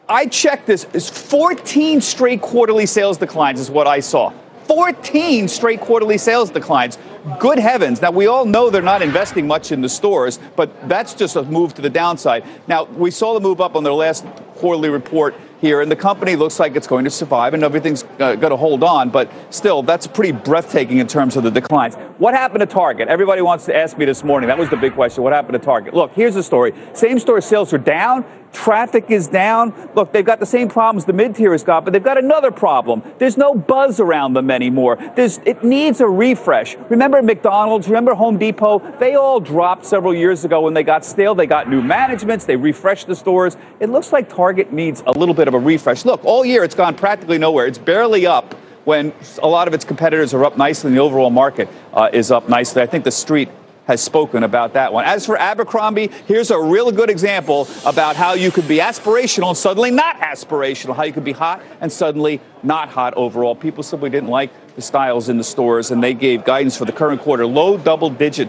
I 0.10 0.26
checked 0.26 0.68
this. 0.68 0.88
It's 0.94 1.08
14 1.08 2.02
straight 2.02 2.42
quarterly 2.42 2.86
sales 2.86 3.18
declines, 3.18 3.62
is 3.62 3.72
what 3.72 3.88
I 3.88 4.02
saw. 4.02 4.34
14 4.70 5.48
straight 5.48 5.82
quarterly 5.82 6.20
sales 6.20 6.52
declines. 6.52 7.00
Good 7.40 7.58
heavens. 7.58 8.04
Now, 8.04 8.12
we 8.12 8.28
all 8.28 8.46
know 8.46 8.70
they're 8.70 8.84
not 8.84 9.02
investing 9.02 9.48
much 9.48 9.72
in 9.72 9.82
the 9.82 9.90
stores, 9.90 10.38
but 10.56 10.88
that's 10.88 11.16
just 11.16 11.36
a 11.36 11.42
move 11.42 11.74
to 11.74 11.82
the 11.82 11.90
downside. 11.90 12.46
Now, 12.68 12.84
we 12.84 13.10
saw 13.10 13.34
the 13.34 13.40
move 13.40 13.62
up 13.62 13.76
on 13.76 13.84
their 13.84 13.94
last 13.94 14.28
quarterly 14.58 14.90
report 14.90 15.34
here, 15.62 15.82
and 15.82 15.92
the 15.92 15.96
company 15.96 16.36
looks 16.36 16.60
like 16.60 16.76
it's 16.76 16.88
going 16.88 17.06
to 17.06 17.12
survive 17.12 17.54
and 17.54 17.64
everything's 17.64 18.04
uh, 18.20 18.36
going 18.36 18.52
to 18.52 18.58
hold 18.58 18.84
on. 18.84 19.10
But 19.10 19.32
still, 19.50 19.84
that's 19.84 20.08
pretty 20.08 20.32
breathtaking 20.32 20.98
in 20.98 21.08
terms 21.08 21.36
of 21.38 21.44
the 21.44 21.52
declines. 21.52 21.96
What 22.18 22.34
happened 22.34 22.62
to 22.62 22.66
Target? 22.66 23.08
Everybody 23.08 23.42
wants 23.42 23.66
to 23.66 23.76
ask 23.76 23.98
me 23.98 24.06
this 24.06 24.24
morning. 24.24 24.48
That 24.48 24.58
was 24.58 24.70
the 24.70 24.78
big 24.78 24.94
question. 24.94 25.24
What 25.24 25.34
happened 25.34 25.54
to 25.54 25.66
Target? 25.66 25.94
Look, 25.94 26.12
here's 26.14 26.36
the 26.36 26.44
story. 26.44 26.74
Same 26.94 27.20
store 27.20 27.42
sales 27.42 27.74
are 27.74 27.78
down. 27.78 28.26
Traffic 28.52 29.06
is 29.10 29.28
down. 29.28 29.74
Look, 29.94 30.12
they've 30.12 30.26
got 30.26 30.40
the 30.40 30.46
same 30.46 30.70
problems 30.70 31.06
the 31.06 31.14
mid 31.14 31.36
tier 31.36 31.52
has 31.52 31.64
got, 31.64 31.84
but 31.84 31.94
they've 31.94 32.04
got 32.04 32.18
another 32.18 32.50
problem. 32.50 33.04
There's 33.20 33.38
no 33.38 33.54
buzz 33.54 34.00
around 34.00 34.34
them 34.34 34.50
anymore. 34.50 34.98
There's, 35.16 35.38
it 35.40 35.64
needs 35.64 36.02
a 36.02 36.08
refresh. 36.08 36.76
Remember 36.90 37.22
McDonald's? 37.22 37.88
Remember 37.88 38.16
Home 38.16 38.38
Depot? 38.38 38.80
They 38.98 39.16
all 39.16 39.40
dropped 39.40 39.86
several 39.86 40.16
years 40.16 40.46
ago 40.46 40.62
when 40.62 40.74
they 40.74 40.84
got 40.84 41.06
stale. 41.06 41.36
They 41.36 41.46
got 41.46 41.70
new 41.70 41.82
managements. 41.82 42.46
They 42.46 42.56
refreshed 42.56 43.08
the 43.08 43.16
stores. 43.16 43.56
It 43.80 43.90
looks 43.90 44.12
like 44.12 44.30
Target 44.30 44.74
needs 44.74 45.04
a 45.06 45.12
little 45.12 45.36
bit 45.36 45.48
of 45.50 45.54
a 45.54 45.60
refresh. 45.60 46.06
Look, 46.06 46.24
all 46.24 46.46
year 46.46 46.64
it's 46.64 46.76
gone 46.76 46.96
practically 46.96 47.38
nowhere. 47.38 47.68
It's 47.68 47.78
barely 47.78 48.26
up 48.26 48.54
when 48.86 49.14
a 49.44 49.48
lot 49.48 49.68
of 49.68 49.74
its 49.74 49.84
competitors 49.84 50.34
are 50.34 50.46
up 50.46 50.58
nicely 50.58 50.88
and 50.88 50.98
the 50.98 51.02
overall 51.02 51.30
market 51.30 51.68
uh, 51.94 52.10
is 52.14 52.32
up 52.32 52.48
nicely. 52.48 52.82
I 52.82 52.86
think 52.86 53.04
the 53.04 53.12
street 53.12 53.50
has 53.90 54.04
spoken 54.04 54.44
about 54.44 54.74
that 54.74 54.94
one. 54.94 55.04
As 55.04 55.26
for 55.26 55.36
Abercrombie, 55.36 56.12
here's 56.28 56.52
a 56.52 56.60
real 56.60 56.92
good 56.92 57.10
example 57.10 57.68
about 57.86 58.16
how 58.16 58.34
you 58.34 58.52
could 58.52 58.68
be 58.68 58.78
aspirational 58.78 59.50
and 59.50 59.58
suddenly 59.58 59.90
not 59.90 60.18
aspirational, 60.18 60.96
how 60.96 61.04
you 61.04 61.12
could 61.12 61.24
be 61.24 61.32
hot 61.32 61.60
and 61.82 61.92
suddenly 61.92 62.40
not 62.62 62.90
hot 62.90 63.16
overall. 63.16 63.56
People 63.56 63.82
simply 63.82 64.12
didn't 64.12 64.30
like 64.30 64.52
the 64.76 64.82
styles 64.84 65.28
in 65.28 65.38
the 65.38 65.44
stores, 65.44 65.90
and 65.90 66.04
they 66.04 66.14
gave 66.14 66.46
guidance 66.46 66.78
for 66.78 66.86
the 66.86 66.92
current 66.92 67.20
quarter 67.22 67.48
low 67.48 67.78
double 67.78 68.12
digit 68.12 68.48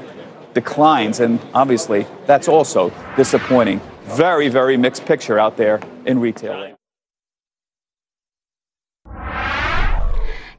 declines, 0.53 1.21
and 1.21 1.41
obviously 1.55 2.07
that's 2.27 2.47
also 2.47 2.93
disappointing. 3.17 3.81
Very, 4.05 4.49
very 4.49 4.77
mixed 4.77 5.07
picture 5.07 5.39
out 5.39 5.57
there 5.57 5.81
in 6.05 6.19
retail. 6.19 6.77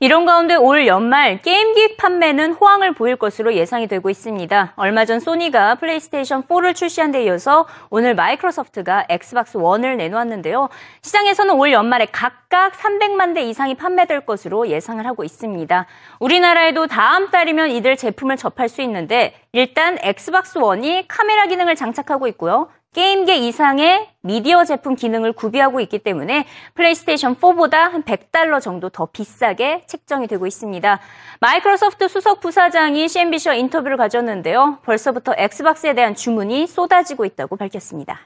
이런 0.04 0.26
가운데 0.26 0.56
올 0.56 0.88
연말 0.88 1.40
게임기 1.44 1.98
판매는 1.98 2.54
호황을 2.54 2.94
보일 2.94 3.18
것으로 3.18 3.54
예상이 3.54 3.86
되고 3.86 4.10
있습니다. 4.10 4.74
얼마 4.76 5.06
전 5.06 5.20
소니가 5.20 5.76
플레이스테이션 5.76 6.42
4를 6.48 6.74
출시한 6.74 7.12
데 7.12 7.24
이어서 7.26 7.68
오늘 7.92 8.16
마이크로소프트가 8.16 9.06
엑스박스 9.10 9.60
1을 9.60 9.98
내놓았는데요. 9.98 10.70
시장에서는 11.04 11.54
올 11.54 11.72
연말에 11.72 12.08
각각 12.12 12.74
300만 12.74 13.36
대 13.36 13.44
이상이 13.44 13.76
판매될 13.76 14.26
것으로 14.26 14.70
예상을 14.70 15.06
하고 15.06 15.24
있습니다. 15.24 15.86
우리나라에도 16.20 16.88
다음 16.88 17.30
달이면 17.30 17.70
이들 17.70 17.96
제품을 17.96 18.38
접할 18.38 18.70
수 18.70 18.82
있는데 18.82 19.36
일단 19.52 20.00
엑스박스 20.02 20.58
1이 20.58 21.06
카메라 21.08 21.46
기능을 21.46 21.76
장착하고 21.76 22.26
있고요. 22.30 22.70
게임기 22.94 23.38
이상의 23.38 24.10
미디어 24.20 24.66
제품 24.66 24.96
기능을 24.96 25.32
구비하고 25.32 25.80
있기 25.80 26.00
때문에 26.00 26.46
플레이스테이션 26.74 27.38
4보다 27.38 27.90
한 27.90 28.04
100달러 28.04 28.60
정도 28.60 28.90
더 28.90 29.06
비싸게 29.06 29.84
책정이 29.88 30.28
되고 30.28 30.46
있습니다. 30.46 31.00
마이크로소프트 31.40 32.10
수석 32.10 32.42
부사장이 32.42 33.08
CNBC와 33.08 33.56
인터뷰를 33.56 33.96
가졌는데요. 33.96 34.80
벌써부터 34.84 35.36
엑스박스에 35.38 35.94
대한 35.94 36.16
주문이 36.16 36.68
쏟아지고 36.68 37.24
있다고 37.24 37.56
밝혔습니다. 37.56 38.20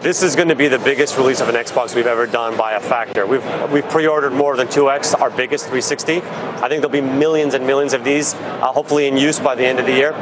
This 0.00 0.24
is 0.24 0.36
going 0.36 0.48
to 0.48 0.56
be 0.56 0.68
the 0.68 0.82
biggest 0.82 1.18
release 1.18 1.42
of 1.42 1.52
an 1.52 1.60
Xbox 1.60 1.96
we've 1.96 2.06
ever 2.06 2.30
done 2.30 2.56
by 2.56 2.74
a 2.74 2.80
factor. 2.80 3.26
We've 3.26 3.44
we've 3.72 3.88
pre-ordered 3.90 4.32
more 4.32 4.56
than 4.56 4.68
2x 4.68 5.20
our 5.20 5.28
biggest 5.28 5.66
360. 5.66 6.22
I 6.62 6.68
think 6.70 6.80
there'll 6.80 6.88
be 6.88 7.02
millions 7.02 7.54
and 7.54 7.66
millions 7.66 7.92
of 7.92 8.04
these, 8.04 8.34
uh, 8.62 8.70
hopefully 8.70 9.08
in 9.08 9.18
use 9.18 9.40
by 9.40 9.56
the 9.56 9.66
end 9.66 9.80
of 9.80 9.86
the 9.86 9.92
year. 9.92 10.14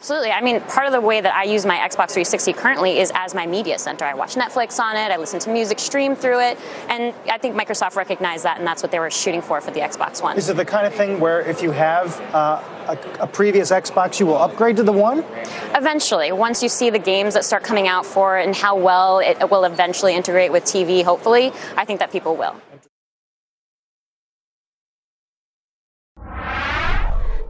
Absolutely. 0.00 0.30
I 0.30 0.40
mean, 0.40 0.62
part 0.62 0.86
of 0.86 0.92
the 0.92 1.00
way 1.02 1.20
that 1.20 1.34
I 1.34 1.42
use 1.42 1.66
my 1.66 1.76
Xbox 1.76 2.12
360 2.12 2.54
currently 2.54 3.00
is 3.00 3.12
as 3.14 3.34
my 3.34 3.46
media 3.46 3.78
center. 3.78 4.06
I 4.06 4.14
watch 4.14 4.34
Netflix 4.34 4.80
on 4.80 4.96
it, 4.96 5.12
I 5.12 5.18
listen 5.18 5.38
to 5.40 5.50
music, 5.50 5.78
stream 5.78 6.16
through 6.16 6.40
it, 6.40 6.58
and 6.88 7.14
I 7.30 7.36
think 7.36 7.54
Microsoft 7.54 7.96
recognized 7.96 8.44
that, 8.44 8.56
and 8.56 8.66
that's 8.66 8.82
what 8.82 8.92
they 8.92 8.98
were 8.98 9.10
shooting 9.10 9.42
for 9.42 9.60
for 9.60 9.70
the 9.72 9.80
Xbox 9.80 10.22
One. 10.22 10.38
Is 10.38 10.48
it 10.48 10.56
the 10.56 10.64
kind 10.64 10.86
of 10.86 10.94
thing 10.94 11.20
where 11.20 11.42
if 11.42 11.62
you 11.62 11.70
have 11.72 12.18
uh, 12.34 12.62
a, 12.88 13.24
a, 13.24 13.26
previous 13.26 13.70
Xbox, 13.70 14.18
you 14.18 14.24
will 14.24 14.38
upgrade 14.38 14.76
to 14.76 14.82
the 14.82 14.90
One? 14.90 15.22
Eventually, 15.74 16.32
once 16.32 16.62
you 16.62 16.70
see 16.70 16.88
the 16.88 16.98
games 16.98 17.34
that 17.34 17.44
start 17.44 17.62
coming 17.62 17.86
out 17.86 18.06
for 18.06 18.38
it 18.38 18.46
and 18.46 18.56
how 18.56 18.76
well 18.76 19.18
it 19.18 19.50
will 19.50 19.64
eventually 19.64 20.14
integrate 20.14 20.50
with 20.50 20.64
TV, 20.64 21.04
hopefully, 21.04 21.52
I 21.76 21.84
think 21.84 22.00
that 22.00 22.10
people 22.10 22.36
will. 22.36 22.56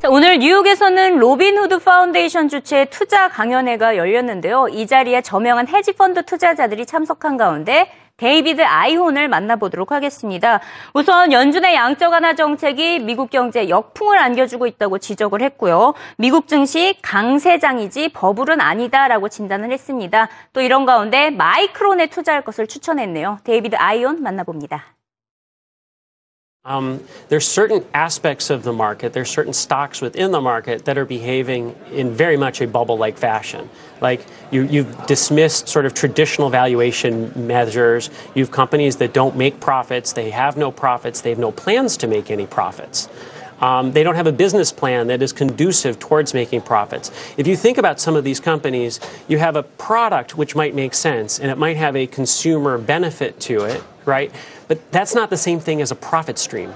자, 0.00 0.08
오늘 0.08 0.38
뉴욕에서는 0.38 1.18
로빈후드 1.18 1.80
파운데이션 1.80 2.48
주최 2.48 2.86
투자 2.86 3.28
강연회가 3.28 3.98
열렸는데요. 3.98 4.68
이 4.68 4.86
자리에 4.86 5.20
저명한 5.20 5.68
헤지펀드 5.68 6.24
투자자들이 6.24 6.86
참석한 6.86 7.36
가운데 7.36 7.92
데이비드 8.16 8.62
아이혼을 8.62 9.28
만나보도록 9.28 9.92
하겠습니다. 9.92 10.60
우선 10.94 11.32
연준의 11.32 11.74
양적 11.74 12.12
완화 12.12 12.32
정책이 12.32 13.00
미국 13.00 13.28
경제에 13.28 13.68
역풍을 13.68 14.16
안겨주고 14.16 14.66
있다고 14.66 14.96
지적을 14.96 15.42
했고요. 15.42 15.92
미국 16.16 16.48
증시 16.48 16.96
강세장이지 17.02 18.14
버블은 18.14 18.62
아니다라고 18.62 19.28
진단을 19.28 19.70
했습니다. 19.70 20.30
또 20.54 20.62
이런 20.62 20.86
가운데 20.86 21.28
마이크론에 21.28 22.06
투자할 22.06 22.40
것을 22.40 22.66
추천했네요. 22.66 23.40
데이비드 23.44 23.76
아이혼 23.76 24.22
만나봅니다. 24.22 24.94
Um, 26.66 27.02
there's 27.30 27.48
certain 27.48 27.86
aspects 27.94 28.50
of 28.50 28.64
the 28.64 28.72
market, 28.74 29.14
there's 29.14 29.30
certain 29.30 29.54
stocks 29.54 30.02
within 30.02 30.30
the 30.30 30.42
market 30.42 30.84
that 30.84 30.98
are 30.98 31.06
behaving 31.06 31.74
in 31.90 32.10
very 32.10 32.36
much 32.36 32.60
a 32.60 32.66
bubble-like 32.66 33.16
fashion. 33.16 33.70
Like 34.02 34.26
you, 34.50 34.64
you've 34.64 35.06
dismissed 35.06 35.68
sort 35.68 35.86
of 35.86 35.94
traditional 35.94 36.50
valuation 36.50 37.32
measures. 37.46 38.10
You 38.34 38.44
have 38.44 38.50
companies 38.52 38.96
that 38.96 39.14
don't 39.14 39.36
make 39.36 39.58
profits. 39.58 40.12
They 40.12 40.28
have 40.32 40.58
no 40.58 40.70
profits. 40.70 41.22
They 41.22 41.30
have 41.30 41.38
no 41.38 41.50
plans 41.50 41.96
to 41.96 42.06
make 42.06 42.30
any 42.30 42.46
profits. 42.46 43.08
Um, 43.60 43.92
they 43.92 44.02
don't 44.02 44.14
have 44.14 44.26
a 44.26 44.32
business 44.32 44.72
plan 44.72 45.08
that 45.08 45.20
is 45.22 45.32
conducive 45.32 45.98
towards 45.98 46.32
making 46.32 46.62
profits. 46.62 47.10
If 47.36 47.46
you 47.46 47.56
think 47.56 47.78
about 47.78 48.00
some 48.00 48.16
of 48.16 48.24
these 48.24 48.40
companies, 48.40 49.00
you 49.28 49.38
have 49.38 49.56
a 49.56 49.62
product 49.62 50.36
which 50.36 50.56
might 50.56 50.74
make 50.74 50.94
sense 50.94 51.38
and 51.38 51.50
it 51.50 51.58
might 51.58 51.76
have 51.76 51.94
a 51.94 52.06
consumer 52.06 52.78
benefit 52.78 53.38
to 53.40 53.64
it, 53.64 53.82
right? 54.06 54.32
But 54.68 54.90
that's 54.92 55.14
not 55.14 55.30
the 55.30 55.36
same 55.36 55.60
thing 55.60 55.82
as 55.82 55.90
a 55.90 55.94
profit 55.94 56.38
stream. 56.38 56.72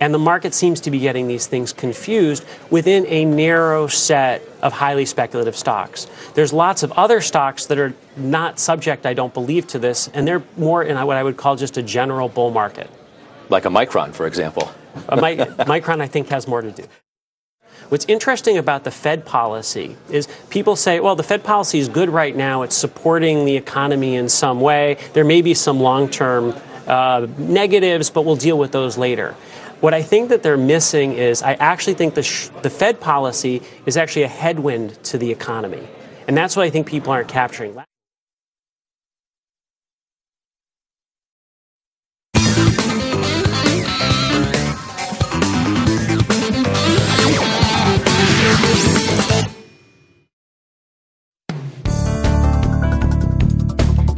And 0.00 0.14
the 0.14 0.18
market 0.18 0.54
seems 0.54 0.80
to 0.80 0.90
be 0.90 0.98
getting 0.98 1.28
these 1.28 1.46
things 1.46 1.74
confused 1.74 2.46
within 2.70 3.04
a 3.06 3.26
narrow 3.26 3.86
set 3.86 4.42
of 4.62 4.72
highly 4.72 5.04
speculative 5.04 5.54
stocks. 5.54 6.06
There's 6.34 6.54
lots 6.54 6.82
of 6.82 6.90
other 6.92 7.20
stocks 7.20 7.66
that 7.66 7.78
are 7.78 7.94
not 8.16 8.58
subject, 8.58 9.04
I 9.04 9.12
don't 9.12 9.34
believe, 9.34 9.66
to 9.68 9.78
this, 9.78 10.08
and 10.08 10.26
they're 10.26 10.42
more 10.56 10.82
in 10.82 10.96
what 11.06 11.18
I 11.18 11.22
would 11.22 11.36
call 11.36 11.56
just 11.56 11.76
a 11.76 11.82
general 11.82 12.30
bull 12.30 12.50
market. 12.50 12.88
Like 13.50 13.66
a 13.66 13.68
Micron, 13.68 14.14
for 14.14 14.26
example. 14.26 14.72
My, 15.08 15.36
Micron, 15.36 16.00
I 16.00 16.06
think, 16.06 16.28
has 16.28 16.46
more 16.46 16.62
to 16.62 16.70
do. 16.70 16.84
What's 17.88 18.04
interesting 18.06 18.56
about 18.56 18.84
the 18.84 18.90
Fed 18.92 19.26
policy 19.26 19.96
is 20.10 20.28
people 20.48 20.76
say, 20.76 21.00
well, 21.00 21.16
the 21.16 21.24
Fed 21.24 21.42
policy 21.42 21.80
is 21.80 21.88
good 21.88 22.08
right 22.08 22.36
now. 22.36 22.62
It's 22.62 22.76
supporting 22.76 23.44
the 23.44 23.56
economy 23.56 24.14
in 24.14 24.28
some 24.28 24.60
way. 24.60 24.96
There 25.12 25.24
may 25.24 25.42
be 25.42 25.54
some 25.54 25.80
long 25.80 26.08
term 26.08 26.54
uh, 26.86 27.26
negatives, 27.36 28.08
but 28.08 28.24
we'll 28.24 28.36
deal 28.36 28.58
with 28.58 28.70
those 28.70 28.96
later. 28.96 29.34
What 29.80 29.92
I 29.92 30.02
think 30.02 30.28
that 30.28 30.42
they're 30.42 30.56
missing 30.56 31.14
is 31.14 31.42
I 31.42 31.54
actually 31.54 31.94
think 31.94 32.14
the, 32.14 32.22
sh- 32.22 32.50
the 32.62 32.70
Fed 32.70 33.00
policy 33.00 33.62
is 33.86 33.96
actually 33.96 34.22
a 34.22 34.28
headwind 34.28 35.02
to 35.04 35.18
the 35.18 35.32
economy. 35.32 35.88
And 36.28 36.36
that's 36.36 36.54
what 36.54 36.64
I 36.66 36.70
think 36.70 36.86
people 36.86 37.12
aren't 37.12 37.28
capturing. 37.28 37.76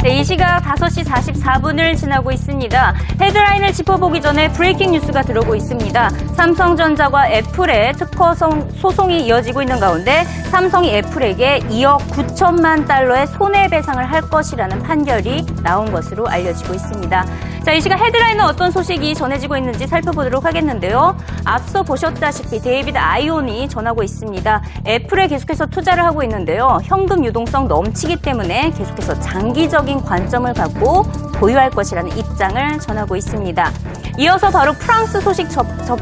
네, 0.02 0.18
이 0.18 0.24
시각 0.24 0.64
5시 0.64 1.04
44분을 1.04 1.96
지나고 1.96 2.32
있습니다. 2.32 2.94
헤드라인을 3.20 3.72
짚어보기 3.72 4.20
전에 4.20 4.50
breaking 4.50 4.90
news가 4.90 5.22
들어오고 5.22 5.54
있습니다. 5.54 6.10
삼성전자와 6.34 7.28
애플의 7.28 7.92
특허 7.92 8.34
소송이 8.34 9.24
이어지고 9.26 9.62
있는 9.62 9.78
가운데 9.78 10.24
삼성이 10.50 10.96
애플에게 10.96 11.60
2억 11.70 11.98
9천만 12.08 12.88
달러의 12.88 13.28
손해배상을 13.28 14.04
할 14.04 14.22
것이라는 14.22 14.82
판결이 14.82 15.46
나온 15.62 15.92
것으로 15.92 16.26
알려지고 16.26 16.74
있습니다. 16.74 17.24
자, 17.64 17.72
이 17.72 17.80
시간 17.80 18.00
헤드라인은 18.00 18.44
어떤 18.44 18.72
소식이 18.72 19.14
전해지고 19.14 19.56
있는지 19.56 19.86
살펴보도록 19.86 20.44
하겠는데요. 20.44 21.16
앞서 21.44 21.84
보셨다시피 21.84 22.60
데이비드 22.60 22.98
아인혼이 22.98 23.68
전하고 23.68 24.02
있습니다. 24.02 24.62
애플에 24.84 25.28
계속해서 25.28 25.66
투자를 25.66 26.04
하고 26.04 26.24
있는데요. 26.24 26.80
현금 26.82 27.24
유동성 27.24 27.68
넘치기 27.68 28.16
때문에 28.16 28.72
계속해서 28.72 29.20
장기적인 29.20 30.02
관점을 30.02 30.52
갖고 30.54 31.04
보유할 31.34 31.70
것이라는 31.70 32.18
입장을 32.18 32.80
전하고 32.80 33.14
있습니다. 33.14 33.70
이어서 34.18 34.50
바로 34.50 34.72
프랑스 34.72 35.20
소식 35.20 35.48
접, 35.48 35.64
접 35.86 36.00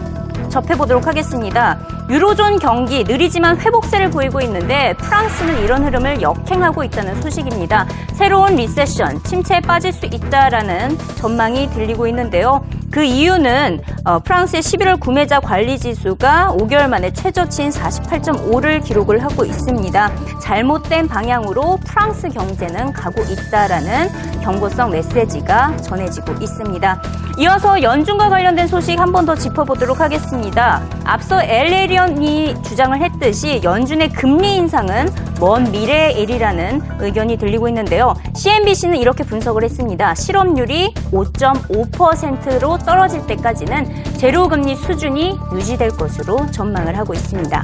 접해보도록 0.51 1.07
하겠습니다. 1.07 1.79
유로존 2.11 2.59
경기 2.59 3.05
느리지만 3.05 3.59
회복세를 3.61 4.11
보이고 4.11 4.41
있는데 4.41 4.95
프랑스는 4.99 5.63
이런 5.63 5.85
흐름을 5.85 6.21
역행하고 6.21 6.85
있다는 6.85 7.23
소식입니다. 7.23 7.87
새로운 8.15 8.57
리세션, 8.57 9.23
침체에 9.23 9.61
빠질 9.61 9.93
수 9.93 10.07
있다라는 10.07 10.99
전망이 11.17 11.71
들리고 11.71 12.07
있는데요. 12.09 12.65
그 12.91 13.05
이유는 13.05 13.81
어, 14.05 14.19
프랑스의 14.19 14.63
11월 14.63 14.99
구매자 14.99 15.39
관리 15.39 15.79
지수가 15.79 16.57
5개월 16.59 16.89
만에 16.89 17.13
최저치인 17.13 17.71
48.5를 17.71 18.83
기록을 18.83 19.23
하고 19.23 19.45
있습니다. 19.45 20.11
잘못된 20.41 21.07
방향으로 21.07 21.79
프랑스 21.87 22.29
경제는 22.29 22.93
가고 22.93 23.23
있다라는 23.23 24.09
경고성 24.41 24.91
메시지가 24.91 25.77
전해지고 25.79 26.35
있습니다. 26.41 27.03
이어서 27.39 27.81
연준과 27.83 28.29
관련된 28.29 28.67
소식 28.67 28.99
한 28.99 29.13
번 29.13 29.21
더 29.27 29.35
짚어보도록 29.35 30.01
하겠습니다. 30.01 30.83
앞서 31.05 31.43
엘레리언이 31.43 32.63
주장을 32.63 32.99
했듯이 33.01 33.61
연준의 33.63 34.11
금리 34.11 34.57
인상은 34.57 35.09
먼 35.41 35.71
미래의 35.71 36.21
일이라는 36.21 36.83
의견이 37.01 37.37
들리고 37.37 37.69
있는데요. 37.69 38.15
CNBC는 38.35 38.97
이렇게 38.99 39.25
분석을 39.25 39.63
했습니다. 39.65 40.15
실업률이 40.15 40.95
5.5%로 41.13 42.79
떨어질 42.79 43.27
때까지는 43.27 44.05
제로금리 44.19 44.77
수준이 44.77 45.39
유지될 45.53 45.91
것으로 45.91 46.51
전망을 46.51 46.97
하고 46.97 47.13
있습니다. 47.15 47.63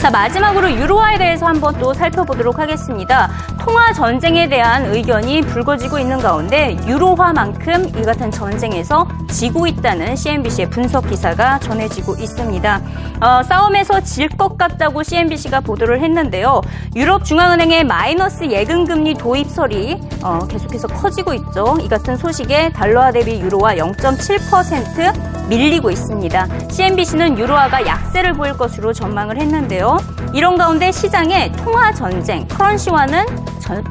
자, 0.00 0.10
마지막으로 0.10 0.72
유로화에 0.72 1.18
대해서 1.18 1.44
한번 1.46 1.76
또 1.78 1.92
살펴보도록 1.92 2.58
하겠습니다. 2.58 3.28
통화 3.60 3.92
전쟁에 3.92 4.48
대한 4.48 4.86
의견이 4.86 5.42
불거지고 5.42 5.98
있는 5.98 6.18
가운데 6.18 6.76
유로화만큼 6.86 7.92
이 7.98 8.02
같은 8.02 8.30
전쟁에서 8.30 9.06
지고 9.30 9.66
있다는 9.66 10.16
CNBC의 10.16 10.70
분석 10.70 11.08
기사가 11.08 11.58
전해지고 11.60 12.16
있습니다. 12.16 12.80
어, 13.20 13.42
싸움에서 13.42 14.00
질 14.00 14.30
것 14.30 14.56
같다고 14.56 15.02
CNBC가 15.02 15.60
보도를 15.60 16.00
했는데요. 16.00 16.62
유럽 16.96 17.24
중앙은행의 17.24 17.84
마이너스 17.84 18.44
예금금리 18.44 19.14
도입설이 19.14 20.00
어, 20.22 20.38
계속해서 20.48 20.88
커지고 20.88 21.34
있죠. 21.34 21.76
이 21.82 21.88
같은 21.88 22.16
소식에 22.16 22.70
달러화 22.72 23.10
대비 23.12 23.38
유로화 23.40 23.74
0.7% 23.74 25.48
밀리고 25.48 25.90
있습니다. 25.90 26.46
CNBC는 26.70 27.38
유로화가 27.38 27.84
약세를 27.86 28.34
보일 28.34 28.56
것으로 28.56 28.92
전망을 28.92 29.36
했는데요. 29.38 29.98
이런 30.32 30.56
가운데 30.56 30.92
시장에 30.92 31.50
통화 31.52 31.92
전쟁, 31.92 32.46
커런시화는 32.48 33.26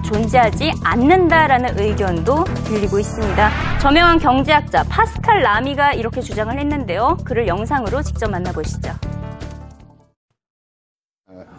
존재하지 0.04 0.72
않는다라는 0.84 1.80
의견도 1.80 2.44
들리고 2.66 3.00
있습니다. 3.00 3.50
저명한 3.82 4.20
경제학자 4.20 4.84
파스칼 4.84 5.42
라미가 5.42 5.94
이렇게 5.94 6.22
주장을 6.22 6.58
했는데요. 6.58 7.18
그를 7.24 7.48
영상으로 7.48 8.02
직접 8.02 8.30
만나보시죠. 8.30 8.94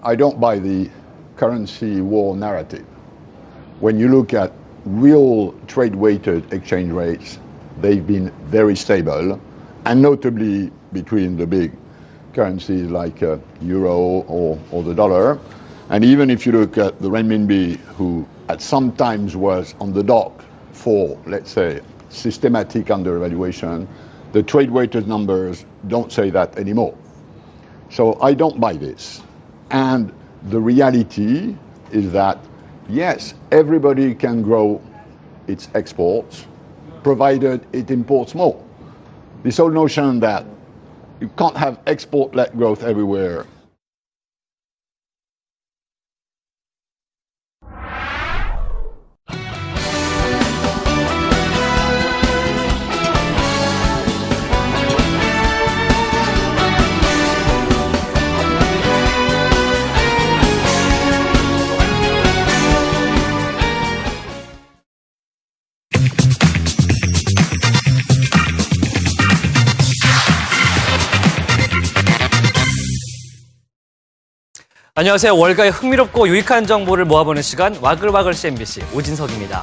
I 0.02 0.16
don't 0.16 0.40
buy 0.40 0.60
the 0.60 0.90
currency 1.38 2.00
war 2.00 2.36
narrative. 2.36 2.86
When 3.80 3.98
you 3.98 4.08
look 4.08 4.34
at 4.34 4.52
real 4.84 5.52
trade 5.66 5.96
weighted 5.96 6.52
exchange 6.52 6.92
rates, 6.92 7.38
they've 7.80 8.06
been 8.06 8.32
very 8.50 8.74
stable. 8.74 9.38
and 9.84 10.02
notably 10.02 10.70
between 10.92 11.36
the 11.36 11.46
big 11.46 11.72
currencies 12.32 12.90
like 12.90 13.22
uh, 13.22 13.38
euro 13.60 13.96
or, 14.28 14.58
or 14.70 14.82
the 14.82 14.94
dollar. 14.94 15.38
And 15.90 16.04
even 16.04 16.30
if 16.30 16.47
you 16.47 16.52
look 16.52 16.78
at 16.78 17.00
the 17.00 17.10
renminbi, 17.10 17.76
who 17.76 18.25
at 18.49 18.62
some 18.62 18.93
times 18.93 19.34
was 19.36 19.75
on 19.80 19.93
the 19.93 20.04
dock 20.04 20.45
for, 20.71 21.21
let's 21.26 21.50
say, 21.50 21.80
systematic 22.10 22.93
undervaluation, 22.93 23.88
the 24.30 24.41
trade 24.41 24.71
weighted 24.71 25.08
numbers 25.08 25.64
don't 25.88 26.12
say 26.12 26.30
that 26.30 26.56
anymore. 26.56 26.97
So 27.88 28.21
I 28.23 28.34
don't 28.34 28.60
buy 28.60 28.75
this. 28.75 29.21
And 29.73 30.12
the 30.45 30.60
reality 30.60 31.56
is 31.91 32.12
that, 32.12 32.38
yes, 32.88 33.34
everybody 33.50 34.14
can 34.14 34.43
grow 34.43 34.80
its 35.49 35.69
exports, 35.75 36.47
provided 37.02 37.67
it 37.73 37.91
imports 37.91 38.36
more. 38.36 38.64
This 39.43 39.56
whole 39.56 39.71
notion 39.71 40.21
that 40.21 40.47
you 41.21 41.28
can't 41.30 41.56
have 41.56 41.80
export-led 41.88 42.52
growth 42.52 42.84
everywhere 42.84 43.45
안녕하세요. 74.96 75.36
월가의 75.36 75.70
흥미롭고 75.70 76.28
유익한 76.28 76.66
정보를 76.66 77.04
모아보는 77.04 77.42
시간 77.42 77.76
와글와글 77.80 78.34
CNBC 78.34 78.82
오진석입니다. 78.92 79.62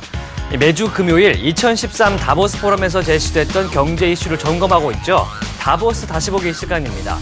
매주 0.57 0.89
금요일 0.89 1.35
2013 1.45 2.15
다보스 2.15 2.57
포럼에서 2.61 3.01
제시됐던 3.01 3.69
경제 3.69 4.09
이슈를 4.09 4.39
점검하고 4.39 4.89
있죠. 4.93 5.25
다보스 5.59 6.07
다시 6.07 6.31
보기 6.31 6.53
시간입니다. 6.53 7.17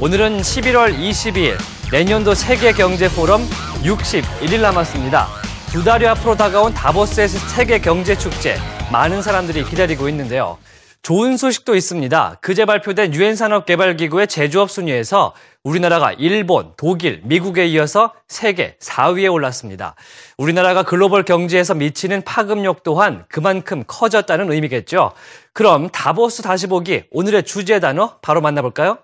오늘은 0.00 0.40
11월 0.40 0.98
22일 0.98 1.58
내년도 1.92 2.34
세계 2.34 2.72
경제 2.72 3.10
포럼 3.10 3.42
61일 3.82 4.62
남았습니다. 4.62 5.28
두 5.70 5.84
달여 5.84 6.08
앞으로 6.12 6.36
다가온 6.36 6.72
다보스에서 6.72 7.38
세계 7.46 7.78
경제 7.78 8.16
축제 8.16 8.56
많은 8.90 9.20
사람들이 9.20 9.64
기다리고 9.64 10.08
있는데요. 10.08 10.56
좋은 11.02 11.36
소식도 11.38 11.74
있습니다. 11.76 12.36
그제 12.42 12.66
발표된 12.66 13.14
유엔 13.14 13.34
산업개발기구의 13.34 14.26
제조업 14.26 14.70
순위에서 14.70 15.34
우리나라가 15.64 16.12
일본, 16.12 16.72
독일, 16.76 17.22
미국에 17.24 17.66
이어서 17.68 18.12
세계 18.28 18.76
4위에 18.80 19.32
올랐습니다. 19.32 19.94
우리나라가 20.36 20.82
글로벌 20.82 21.24
경제에서 21.24 21.74
미치는 21.74 22.22
파급력 22.22 22.82
또한 22.82 23.24
그만큼 23.28 23.84
커졌다는 23.86 24.52
의미겠죠. 24.52 25.12
그럼 25.54 25.88
다보스 25.88 26.42
다시 26.42 26.66
보기 26.66 27.04
오늘의 27.10 27.44
주제 27.44 27.80
단어 27.80 28.18
바로 28.20 28.40
만나볼까요? 28.42 28.98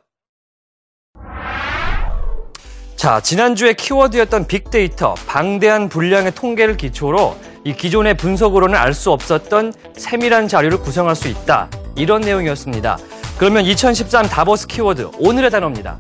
자, 2.97 3.21
지난주에 3.21 3.75
키워드였던 3.75 4.47
빅데이터, 4.47 5.15
방대한 5.27 5.89
분량의 5.89 6.35
통계를 6.35 6.77
기초로 6.77 7.37
이 7.65 7.75
기존의 7.75 8.17
분석으로는 8.17 8.75
알 8.79 8.95
수 8.95 9.11
없었던 9.13 9.73
세밀한 9.97 10.49
자료를 10.49 10.79
구성할 10.81 11.17
수 11.17 11.29
있다. 11.29 11.69
이런 11.97 12.21
내용이었습니다. 12.21 12.99
그러면 13.39 13.65
2013 13.65 14.29
다보스 14.29 14.67
키워드 14.67 15.11
오늘의 15.19 15.51
단어입니다. 15.51 15.99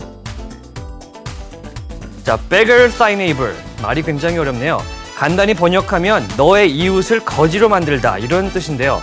자, 2.24 2.37
beggar 2.48 2.90
thy 2.90 3.12
neighbor. 3.12 3.54
말이 3.82 4.02
굉장히 4.02 4.38
어렵네요. 4.38 4.80
간단히 5.16 5.54
번역하면 5.54 6.28
너의 6.37 6.70
이웃을 6.70 7.20
거지로 7.20 7.68
만들다 7.68 8.18
이런 8.18 8.50
뜻인데요. 8.50 9.00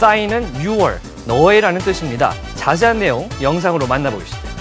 thy는 0.00 0.44
your, 0.64 0.98
너의라는 1.26 1.80
뜻입니다. 1.80 2.32
자세한 2.56 2.98
내용 2.98 3.28
영상으로 3.40 3.86
만나보시죠. 3.86 4.51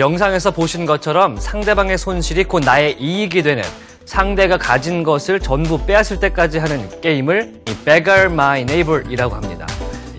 영상에서 0.00 0.50
보신 0.50 0.86
것처럼 0.86 1.36
상대방의 1.36 1.98
손실이 1.98 2.44
곧 2.44 2.64
나의 2.64 2.96
이익이 2.98 3.42
되는 3.42 3.62
상대가 4.06 4.56
가진 4.56 5.02
것을 5.02 5.38
전부 5.38 5.84
빼앗을 5.84 6.18
때까지 6.18 6.56
하는 6.56 6.88
게임을 7.02 7.60
beggar 7.84 8.32
my 8.32 8.62
neighbor이라고 8.62 9.34
합니다. 9.34 9.66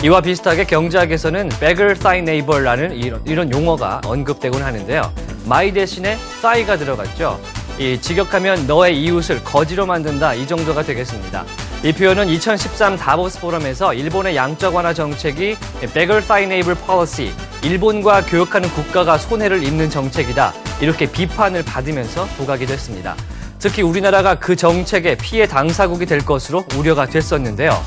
이와 0.04 0.22
비슷하게 0.22 0.66
경제학에서는 0.66 1.50
beggar 1.60 1.96
thy 1.96 2.20
neighbor라는 2.20 2.96
이런, 2.96 3.22
이런 3.26 3.52
용어가 3.52 4.02
언급되곤 4.06 4.62
하는데요. 4.62 5.12
my 5.46 5.74
대신에 5.74 6.16
thy가 6.42 6.78
들어갔죠. 6.78 7.42
이 7.80 8.00
직역하면 8.00 8.68
너의 8.68 9.02
이웃을 9.02 9.44
거지로 9.44 9.88
만든다 9.88 10.36
이 10.36 10.46
정도가 10.46 10.84
되겠습니다. 10.84 11.44
이 11.84 11.92
표현은 11.92 12.30
2013 12.30 12.96
다보스 12.96 13.40
포럼에서 13.40 13.96
일본의 13.96 14.36
양적 14.36 14.76
완화 14.76 14.94
정책이 14.94 15.58
beggar 15.96 16.22
thy 16.22 16.44
neighbor 16.44 16.80
policy, 16.86 17.32
일본과 17.64 18.22
교역하는 18.24 18.70
국가가 18.70 19.18
손해를 19.18 19.64
입는 19.64 19.90
정책이다. 19.90 20.54
이렇게 20.80 21.12
비판을 21.12 21.66
받으면서 21.66 22.26
부각이 22.38 22.68
됐습니다. 22.68 23.16
특히 23.58 23.82
우리나라가 23.82 24.36
그 24.36 24.56
정책의 24.56 25.18
피해 25.18 25.48
당사국이 25.48 26.06
될 26.06 26.24
것으로 26.24 26.64
우려가 26.78 27.08
됐었는데요. 27.08 27.84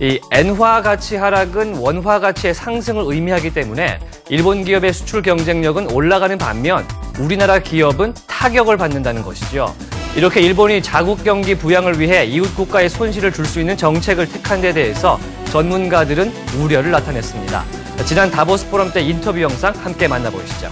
이 0.00 0.18
엔화 0.32 0.80
가치 0.80 1.16
하락은 1.16 1.76
원화 1.76 2.20
가치의 2.20 2.54
상승을 2.54 3.04
의미하기 3.14 3.52
때문에 3.52 4.00
일본 4.30 4.64
기업의 4.64 4.94
수출 4.94 5.20
경쟁력은 5.20 5.92
올라가는 5.92 6.38
반면 6.38 6.86
우리나라 7.18 7.58
기업은 7.58 8.14
타격을 8.26 8.78
받는다는 8.78 9.22
것이죠. 9.22 9.74
이렇게 10.16 10.40
일본이 10.40 10.80
자국 10.80 11.24
경기 11.24 11.56
부양을 11.56 11.98
위해 11.98 12.24
이웃 12.24 12.54
국가에 12.54 12.88
손실을 12.88 13.32
줄 13.32 13.44
수 13.44 13.58
있는 13.60 13.76
정책을 13.76 14.28
택한 14.28 14.60
데 14.60 14.72
대해서 14.72 15.18
전문가들은 15.50 16.30
우려를 16.60 16.92
나타냈습니다. 16.92 17.64
지난 18.06 18.30
다보스 18.30 18.68
포럼 18.70 18.92
때 18.92 19.00
인터뷰 19.00 19.40
영상 19.40 19.72
함께 19.74 20.06
만나보시죠. 20.06 20.70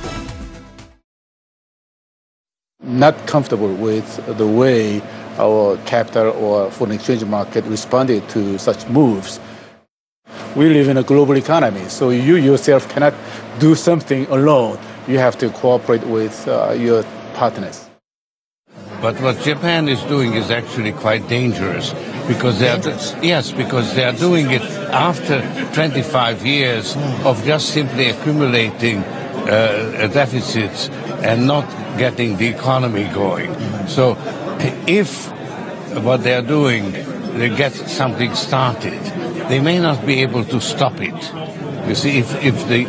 Not 2.85 3.17
comfortable 3.27 3.75
with 3.75 4.21
the 4.37 4.47
way 4.47 5.01
our 5.39 5.77
capital 5.87 6.29
or 6.39 6.71
foreign 6.71 6.95
exchange 6.95 7.25
market 7.25 7.65
responded 7.67 8.23
to 8.29 8.55
such 8.59 8.87
moves. 8.89 9.41
We 10.55 10.67
live 10.69 10.89
in 10.89 10.99
a 10.99 11.03
global 11.03 11.37
economy, 11.37 11.89
so 11.89 12.11
you 12.11 12.37
yourself 12.37 12.87
cannot 12.89 13.15
do 13.59 13.75
something 13.75 14.27
alone. 14.31 14.79
You 15.09 15.19
have 15.19 15.37
to 15.39 15.51
cooperate 15.51 16.05
with 16.07 16.47
uh, 16.47 16.75
your 16.77 17.05
partners. 17.35 17.82
But 19.03 19.21
what 19.21 19.41
Japan 19.41 19.89
is 19.89 20.01
doing 20.03 20.35
is 20.35 20.53
actually 20.53 20.93
quite 20.93 21.29
dangerous 21.29 21.93
because 22.29 22.61
they 22.61 22.69
are 22.69 22.79
yes 23.21 23.51
because 23.51 23.93
they 23.97 24.05
are 24.05 24.13
doing 24.13 24.53
it 24.53 24.63
after 24.93 25.43
25 25.75 26.47
years 26.47 26.95
of 27.25 27.43
just 27.45 27.71
simply 27.71 28.11
accumulating 28.11 28.99
uh, 28.99 30.09
deficits 30.13 30.89
and 31.25 31.49
not 31.49 31.69
getting 31.99 32.37
the 32.37 32.47
economy 32.47 33.09
going. 33.13 33.53
So 33.89 34.17
if 34.87 35.29
what 36.05 36.23
they 36.23 36.35
are 36.35 36.47
doing, 36.47 36.93
they 37.39 37.49
get 37.49 37.73
something 37.73 38.33
started, 38.37 39.03
they 39.49 39.59
may 39.59 39.81
not 39.81 40.07
be 40.07 40.21
able 40.23 40.45
to 40.45 40.61
stop 40.61 41.01
it. 41.01 41.89
You 41.89 41.97
see, 41.97 42.19
if, 42.19 42.33
if 42.45 42.69
the 42.69 42.83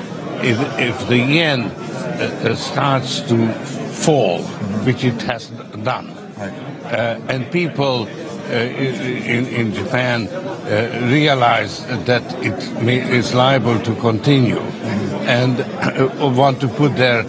if, 0.45 0.59
if 0.77 1.07
the 1.07 1.17
yen 1.17 1.61
uh, 1.63 2.51
uh 2.51 2.55
starts 2.55 3.21
to 3.21 3.82
fall, 3.93 4.41
which 4.85 5.03
it 5.03 5.21
has 5.23 5.47
done, 5.83 6.09
uh, 6.09 7.19
and 7.29 7.51
people 7.51 8.07
uh, 8.43 8.55
in, 8.55 9.47
in 9.47 9.73
Japan 9.73 10.27
uh, 10.27 11.07
realize 11.09 11.85
that 12.05 12.23
it 12.43 12.83
may, 12.83 12.99
is 12.99 13.33
liable 13.33 13.79
to 13.79 13.95
continue 13.95 14.59
and 14.59 15.61
uh, 15.61 16.29
want 16.35 16.59
to 16.59 16.67
put 16.67 16.95
their 16.97 17.23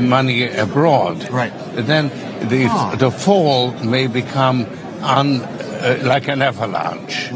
money 0.00 0.48
abroad, 0.48 1.30
right. 1.30 1.52
then 1.76 2.08
the, 2.48 2.66
oh. 2.68 2.96
the 2.96 3.10
fall 3.10 3.70
may 3.84 4.08
become 4.08 4.66
un, 5.02 5.40
uh, 5.40 6.00
like 6.02 6.28
an 6.28 6.42
avalanche. 6.42 7.30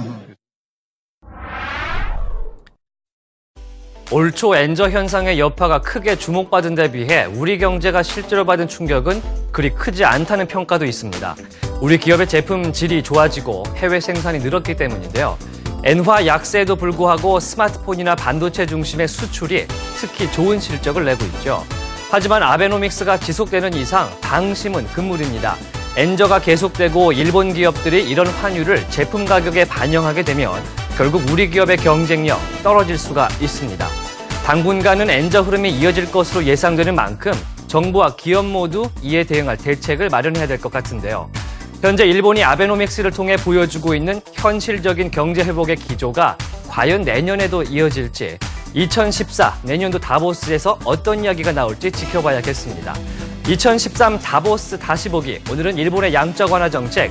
올 4.10 4.32
초 4.32 4.56
엔저 4.56 4.88
현상의 4.88 5.38
여파가 5.38 5.82
크게 5.82 6.16
주목받은 6.16 6.74
데 6.74 6.90
비해 6.90 7.26
우리 7.26 7.58
경제가 7.58 8.02
실제로 8.02 8.46
받은 8.46 8.66
충격은 8.66 9.20
그리 9.52 9.70
크지 9.70 10.04
않다는 10.04 10.46
평가도 10.46 10.86
있습니다. 10.86 11.36
우리 11.82 11.98
기업의 11.98 12.26
제품 12.26 12.72
질이 12.72 13.02
좋아지고 13.02 13.64
해외 13.76 14.00
생산이 14.00 14.38
늘었기 14.38 14.76
때문인데요. 14.76 15.36
엔화 15.84 16.26
약세에도 16.26 16.76
불구하고 16.76 17.38
스마트폰이나 17.38 18.16
반도체 18.16 18.64
중심의 18.64 19.08
수출이 19.08 19.66
특히 19.98 20.30
좋은 20.32 20.58
실적을 20.58 21.04
내고 21.04 21.24
있죠. 21.26 21.62
하지만 22.10 22.42
아베노믹스가 22.42 23.18
지속되는 23.18 23.74
이상 23.74 24.08
방심은 24.22 24.86
금물입니다. 24.86 25.56
엔저가 25.96 26.40
계속되고 26.40 27.12
일본 27.12 27.52
기업들이 27.52 28.08
이런 28.08 28.26
환율을 28.26 28.88
제품 28.88 29.26
가격에 29.26 29.66
반영하게 29.66 30.22
되면 30.24 30.54
결국 30.98 31.22
우리 31.30 31.48
기업의 31.48 31.76
경쟁력 31.76 32.40
떨어질 32.64 32.98
수가 32.98 33.28
있습니다. 33.40 33.86
당분간은 34.44 35.08
엔저 35.08 35.42
흐름이 35.42 35.70
이어질 35.70 36.10
것으로 36.10 36.42
예상되는 36.42 36.92
만큼 36.92 37.30
정부와 37.68 38.16
기업 38.16 38.44
모두 38.46 38.90
이에 39.00 39.22
대응할 39.22 39.56
대책을 39.58 40.08
마련해야 40.08 40.48
될 40.48 40.58
것 40.58 40.72
같은데요. 40.72 41.30
현재 41.80 42.04
일본이 42.04 42.42
아베노믹스를 42.42 43.12
통해 43.12 43.36
보여주고 43.36 43.94
있는 43.94 44.20
현실적인 44.32 45.12
경제 45.12 45.44
회복의 45.44 45.76
기조가 45.76 46.36
과연 46.66 47.02
내년에도 47.02 47.62
이어질지 47.62 48.36
2014 48.74 49.56
내년도 49.62 50.00
다보스에서 50.00 50.80
어떤 50.84 51.22
이야기가 51.22 51.52
나올지 51.52 51.92
지켜봐야겠습니다. 51.92 52.96
2013 53.48 54.18
다보스 54.18 54.78
다시 54.78 55.08
보기 55.08 55.40
오늘은 55.50 55.78
일본의 55.78 56.12
양적 56.12 56.52
완화 56.52 56.68
정책 56.68 57.10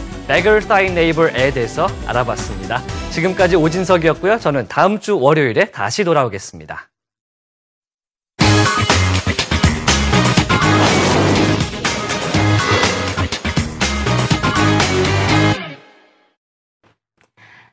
Thy 0.67 0.86
Neighbor에 0.86 1.52
대해서 1.52 1.88
알아봤습니다. 2.06 2.84
지금까지 3.10 3.56
오진석이었고요. 3.56 4.38
저는 4.38 4.67
다음 4.67 5.00
주 5.00 5.19
월요일에 5.19 5.71
다시 5.71 6.04
돌아오겠습니다. 6.04 6.89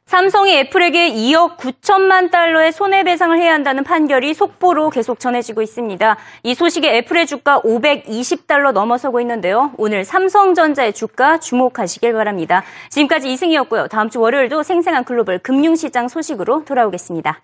삼성이 0.07 0.59
애플에게 0.59 1.13
2억 1.13 1.57
9천만 1.57 2.31
달러의 2.31 2.73
손해배상을 2.73 3.39
해야 3.39 3.55
한다는 3.55 3.85
판결이 3.85 4.35
속보로 4.35 4.91
계속 4.91 5.19
전해지고 5.19 5.63
있습니다. 5.63 6.17
이 6.43 6.55
소식에 6.55 6.99
애플의 6.99 7.27
주가 7.27 7.61
520달러 7.63 8.73
넘어서고 8.73 9.21
있는데요. 9.23 9.73
오늘 9.79 10.05
삼성전자의 10.05 10.93
주가 10.93 11.41
주목하시길 11.41 12.13
바랍니다. 12.13 12.63
지금까지 12.91 13.33
이승이었고요. 13.33 13.89
다음 13.89 14.11
주 14.11 14.21
월요일도 14.21 14.63
생생한 14.63 15.05
글로벌 15.05 15.39
금융시장 15.39 16.09
소식으로 16.09 16.67
돌아오겠습니다. 16.67 17.41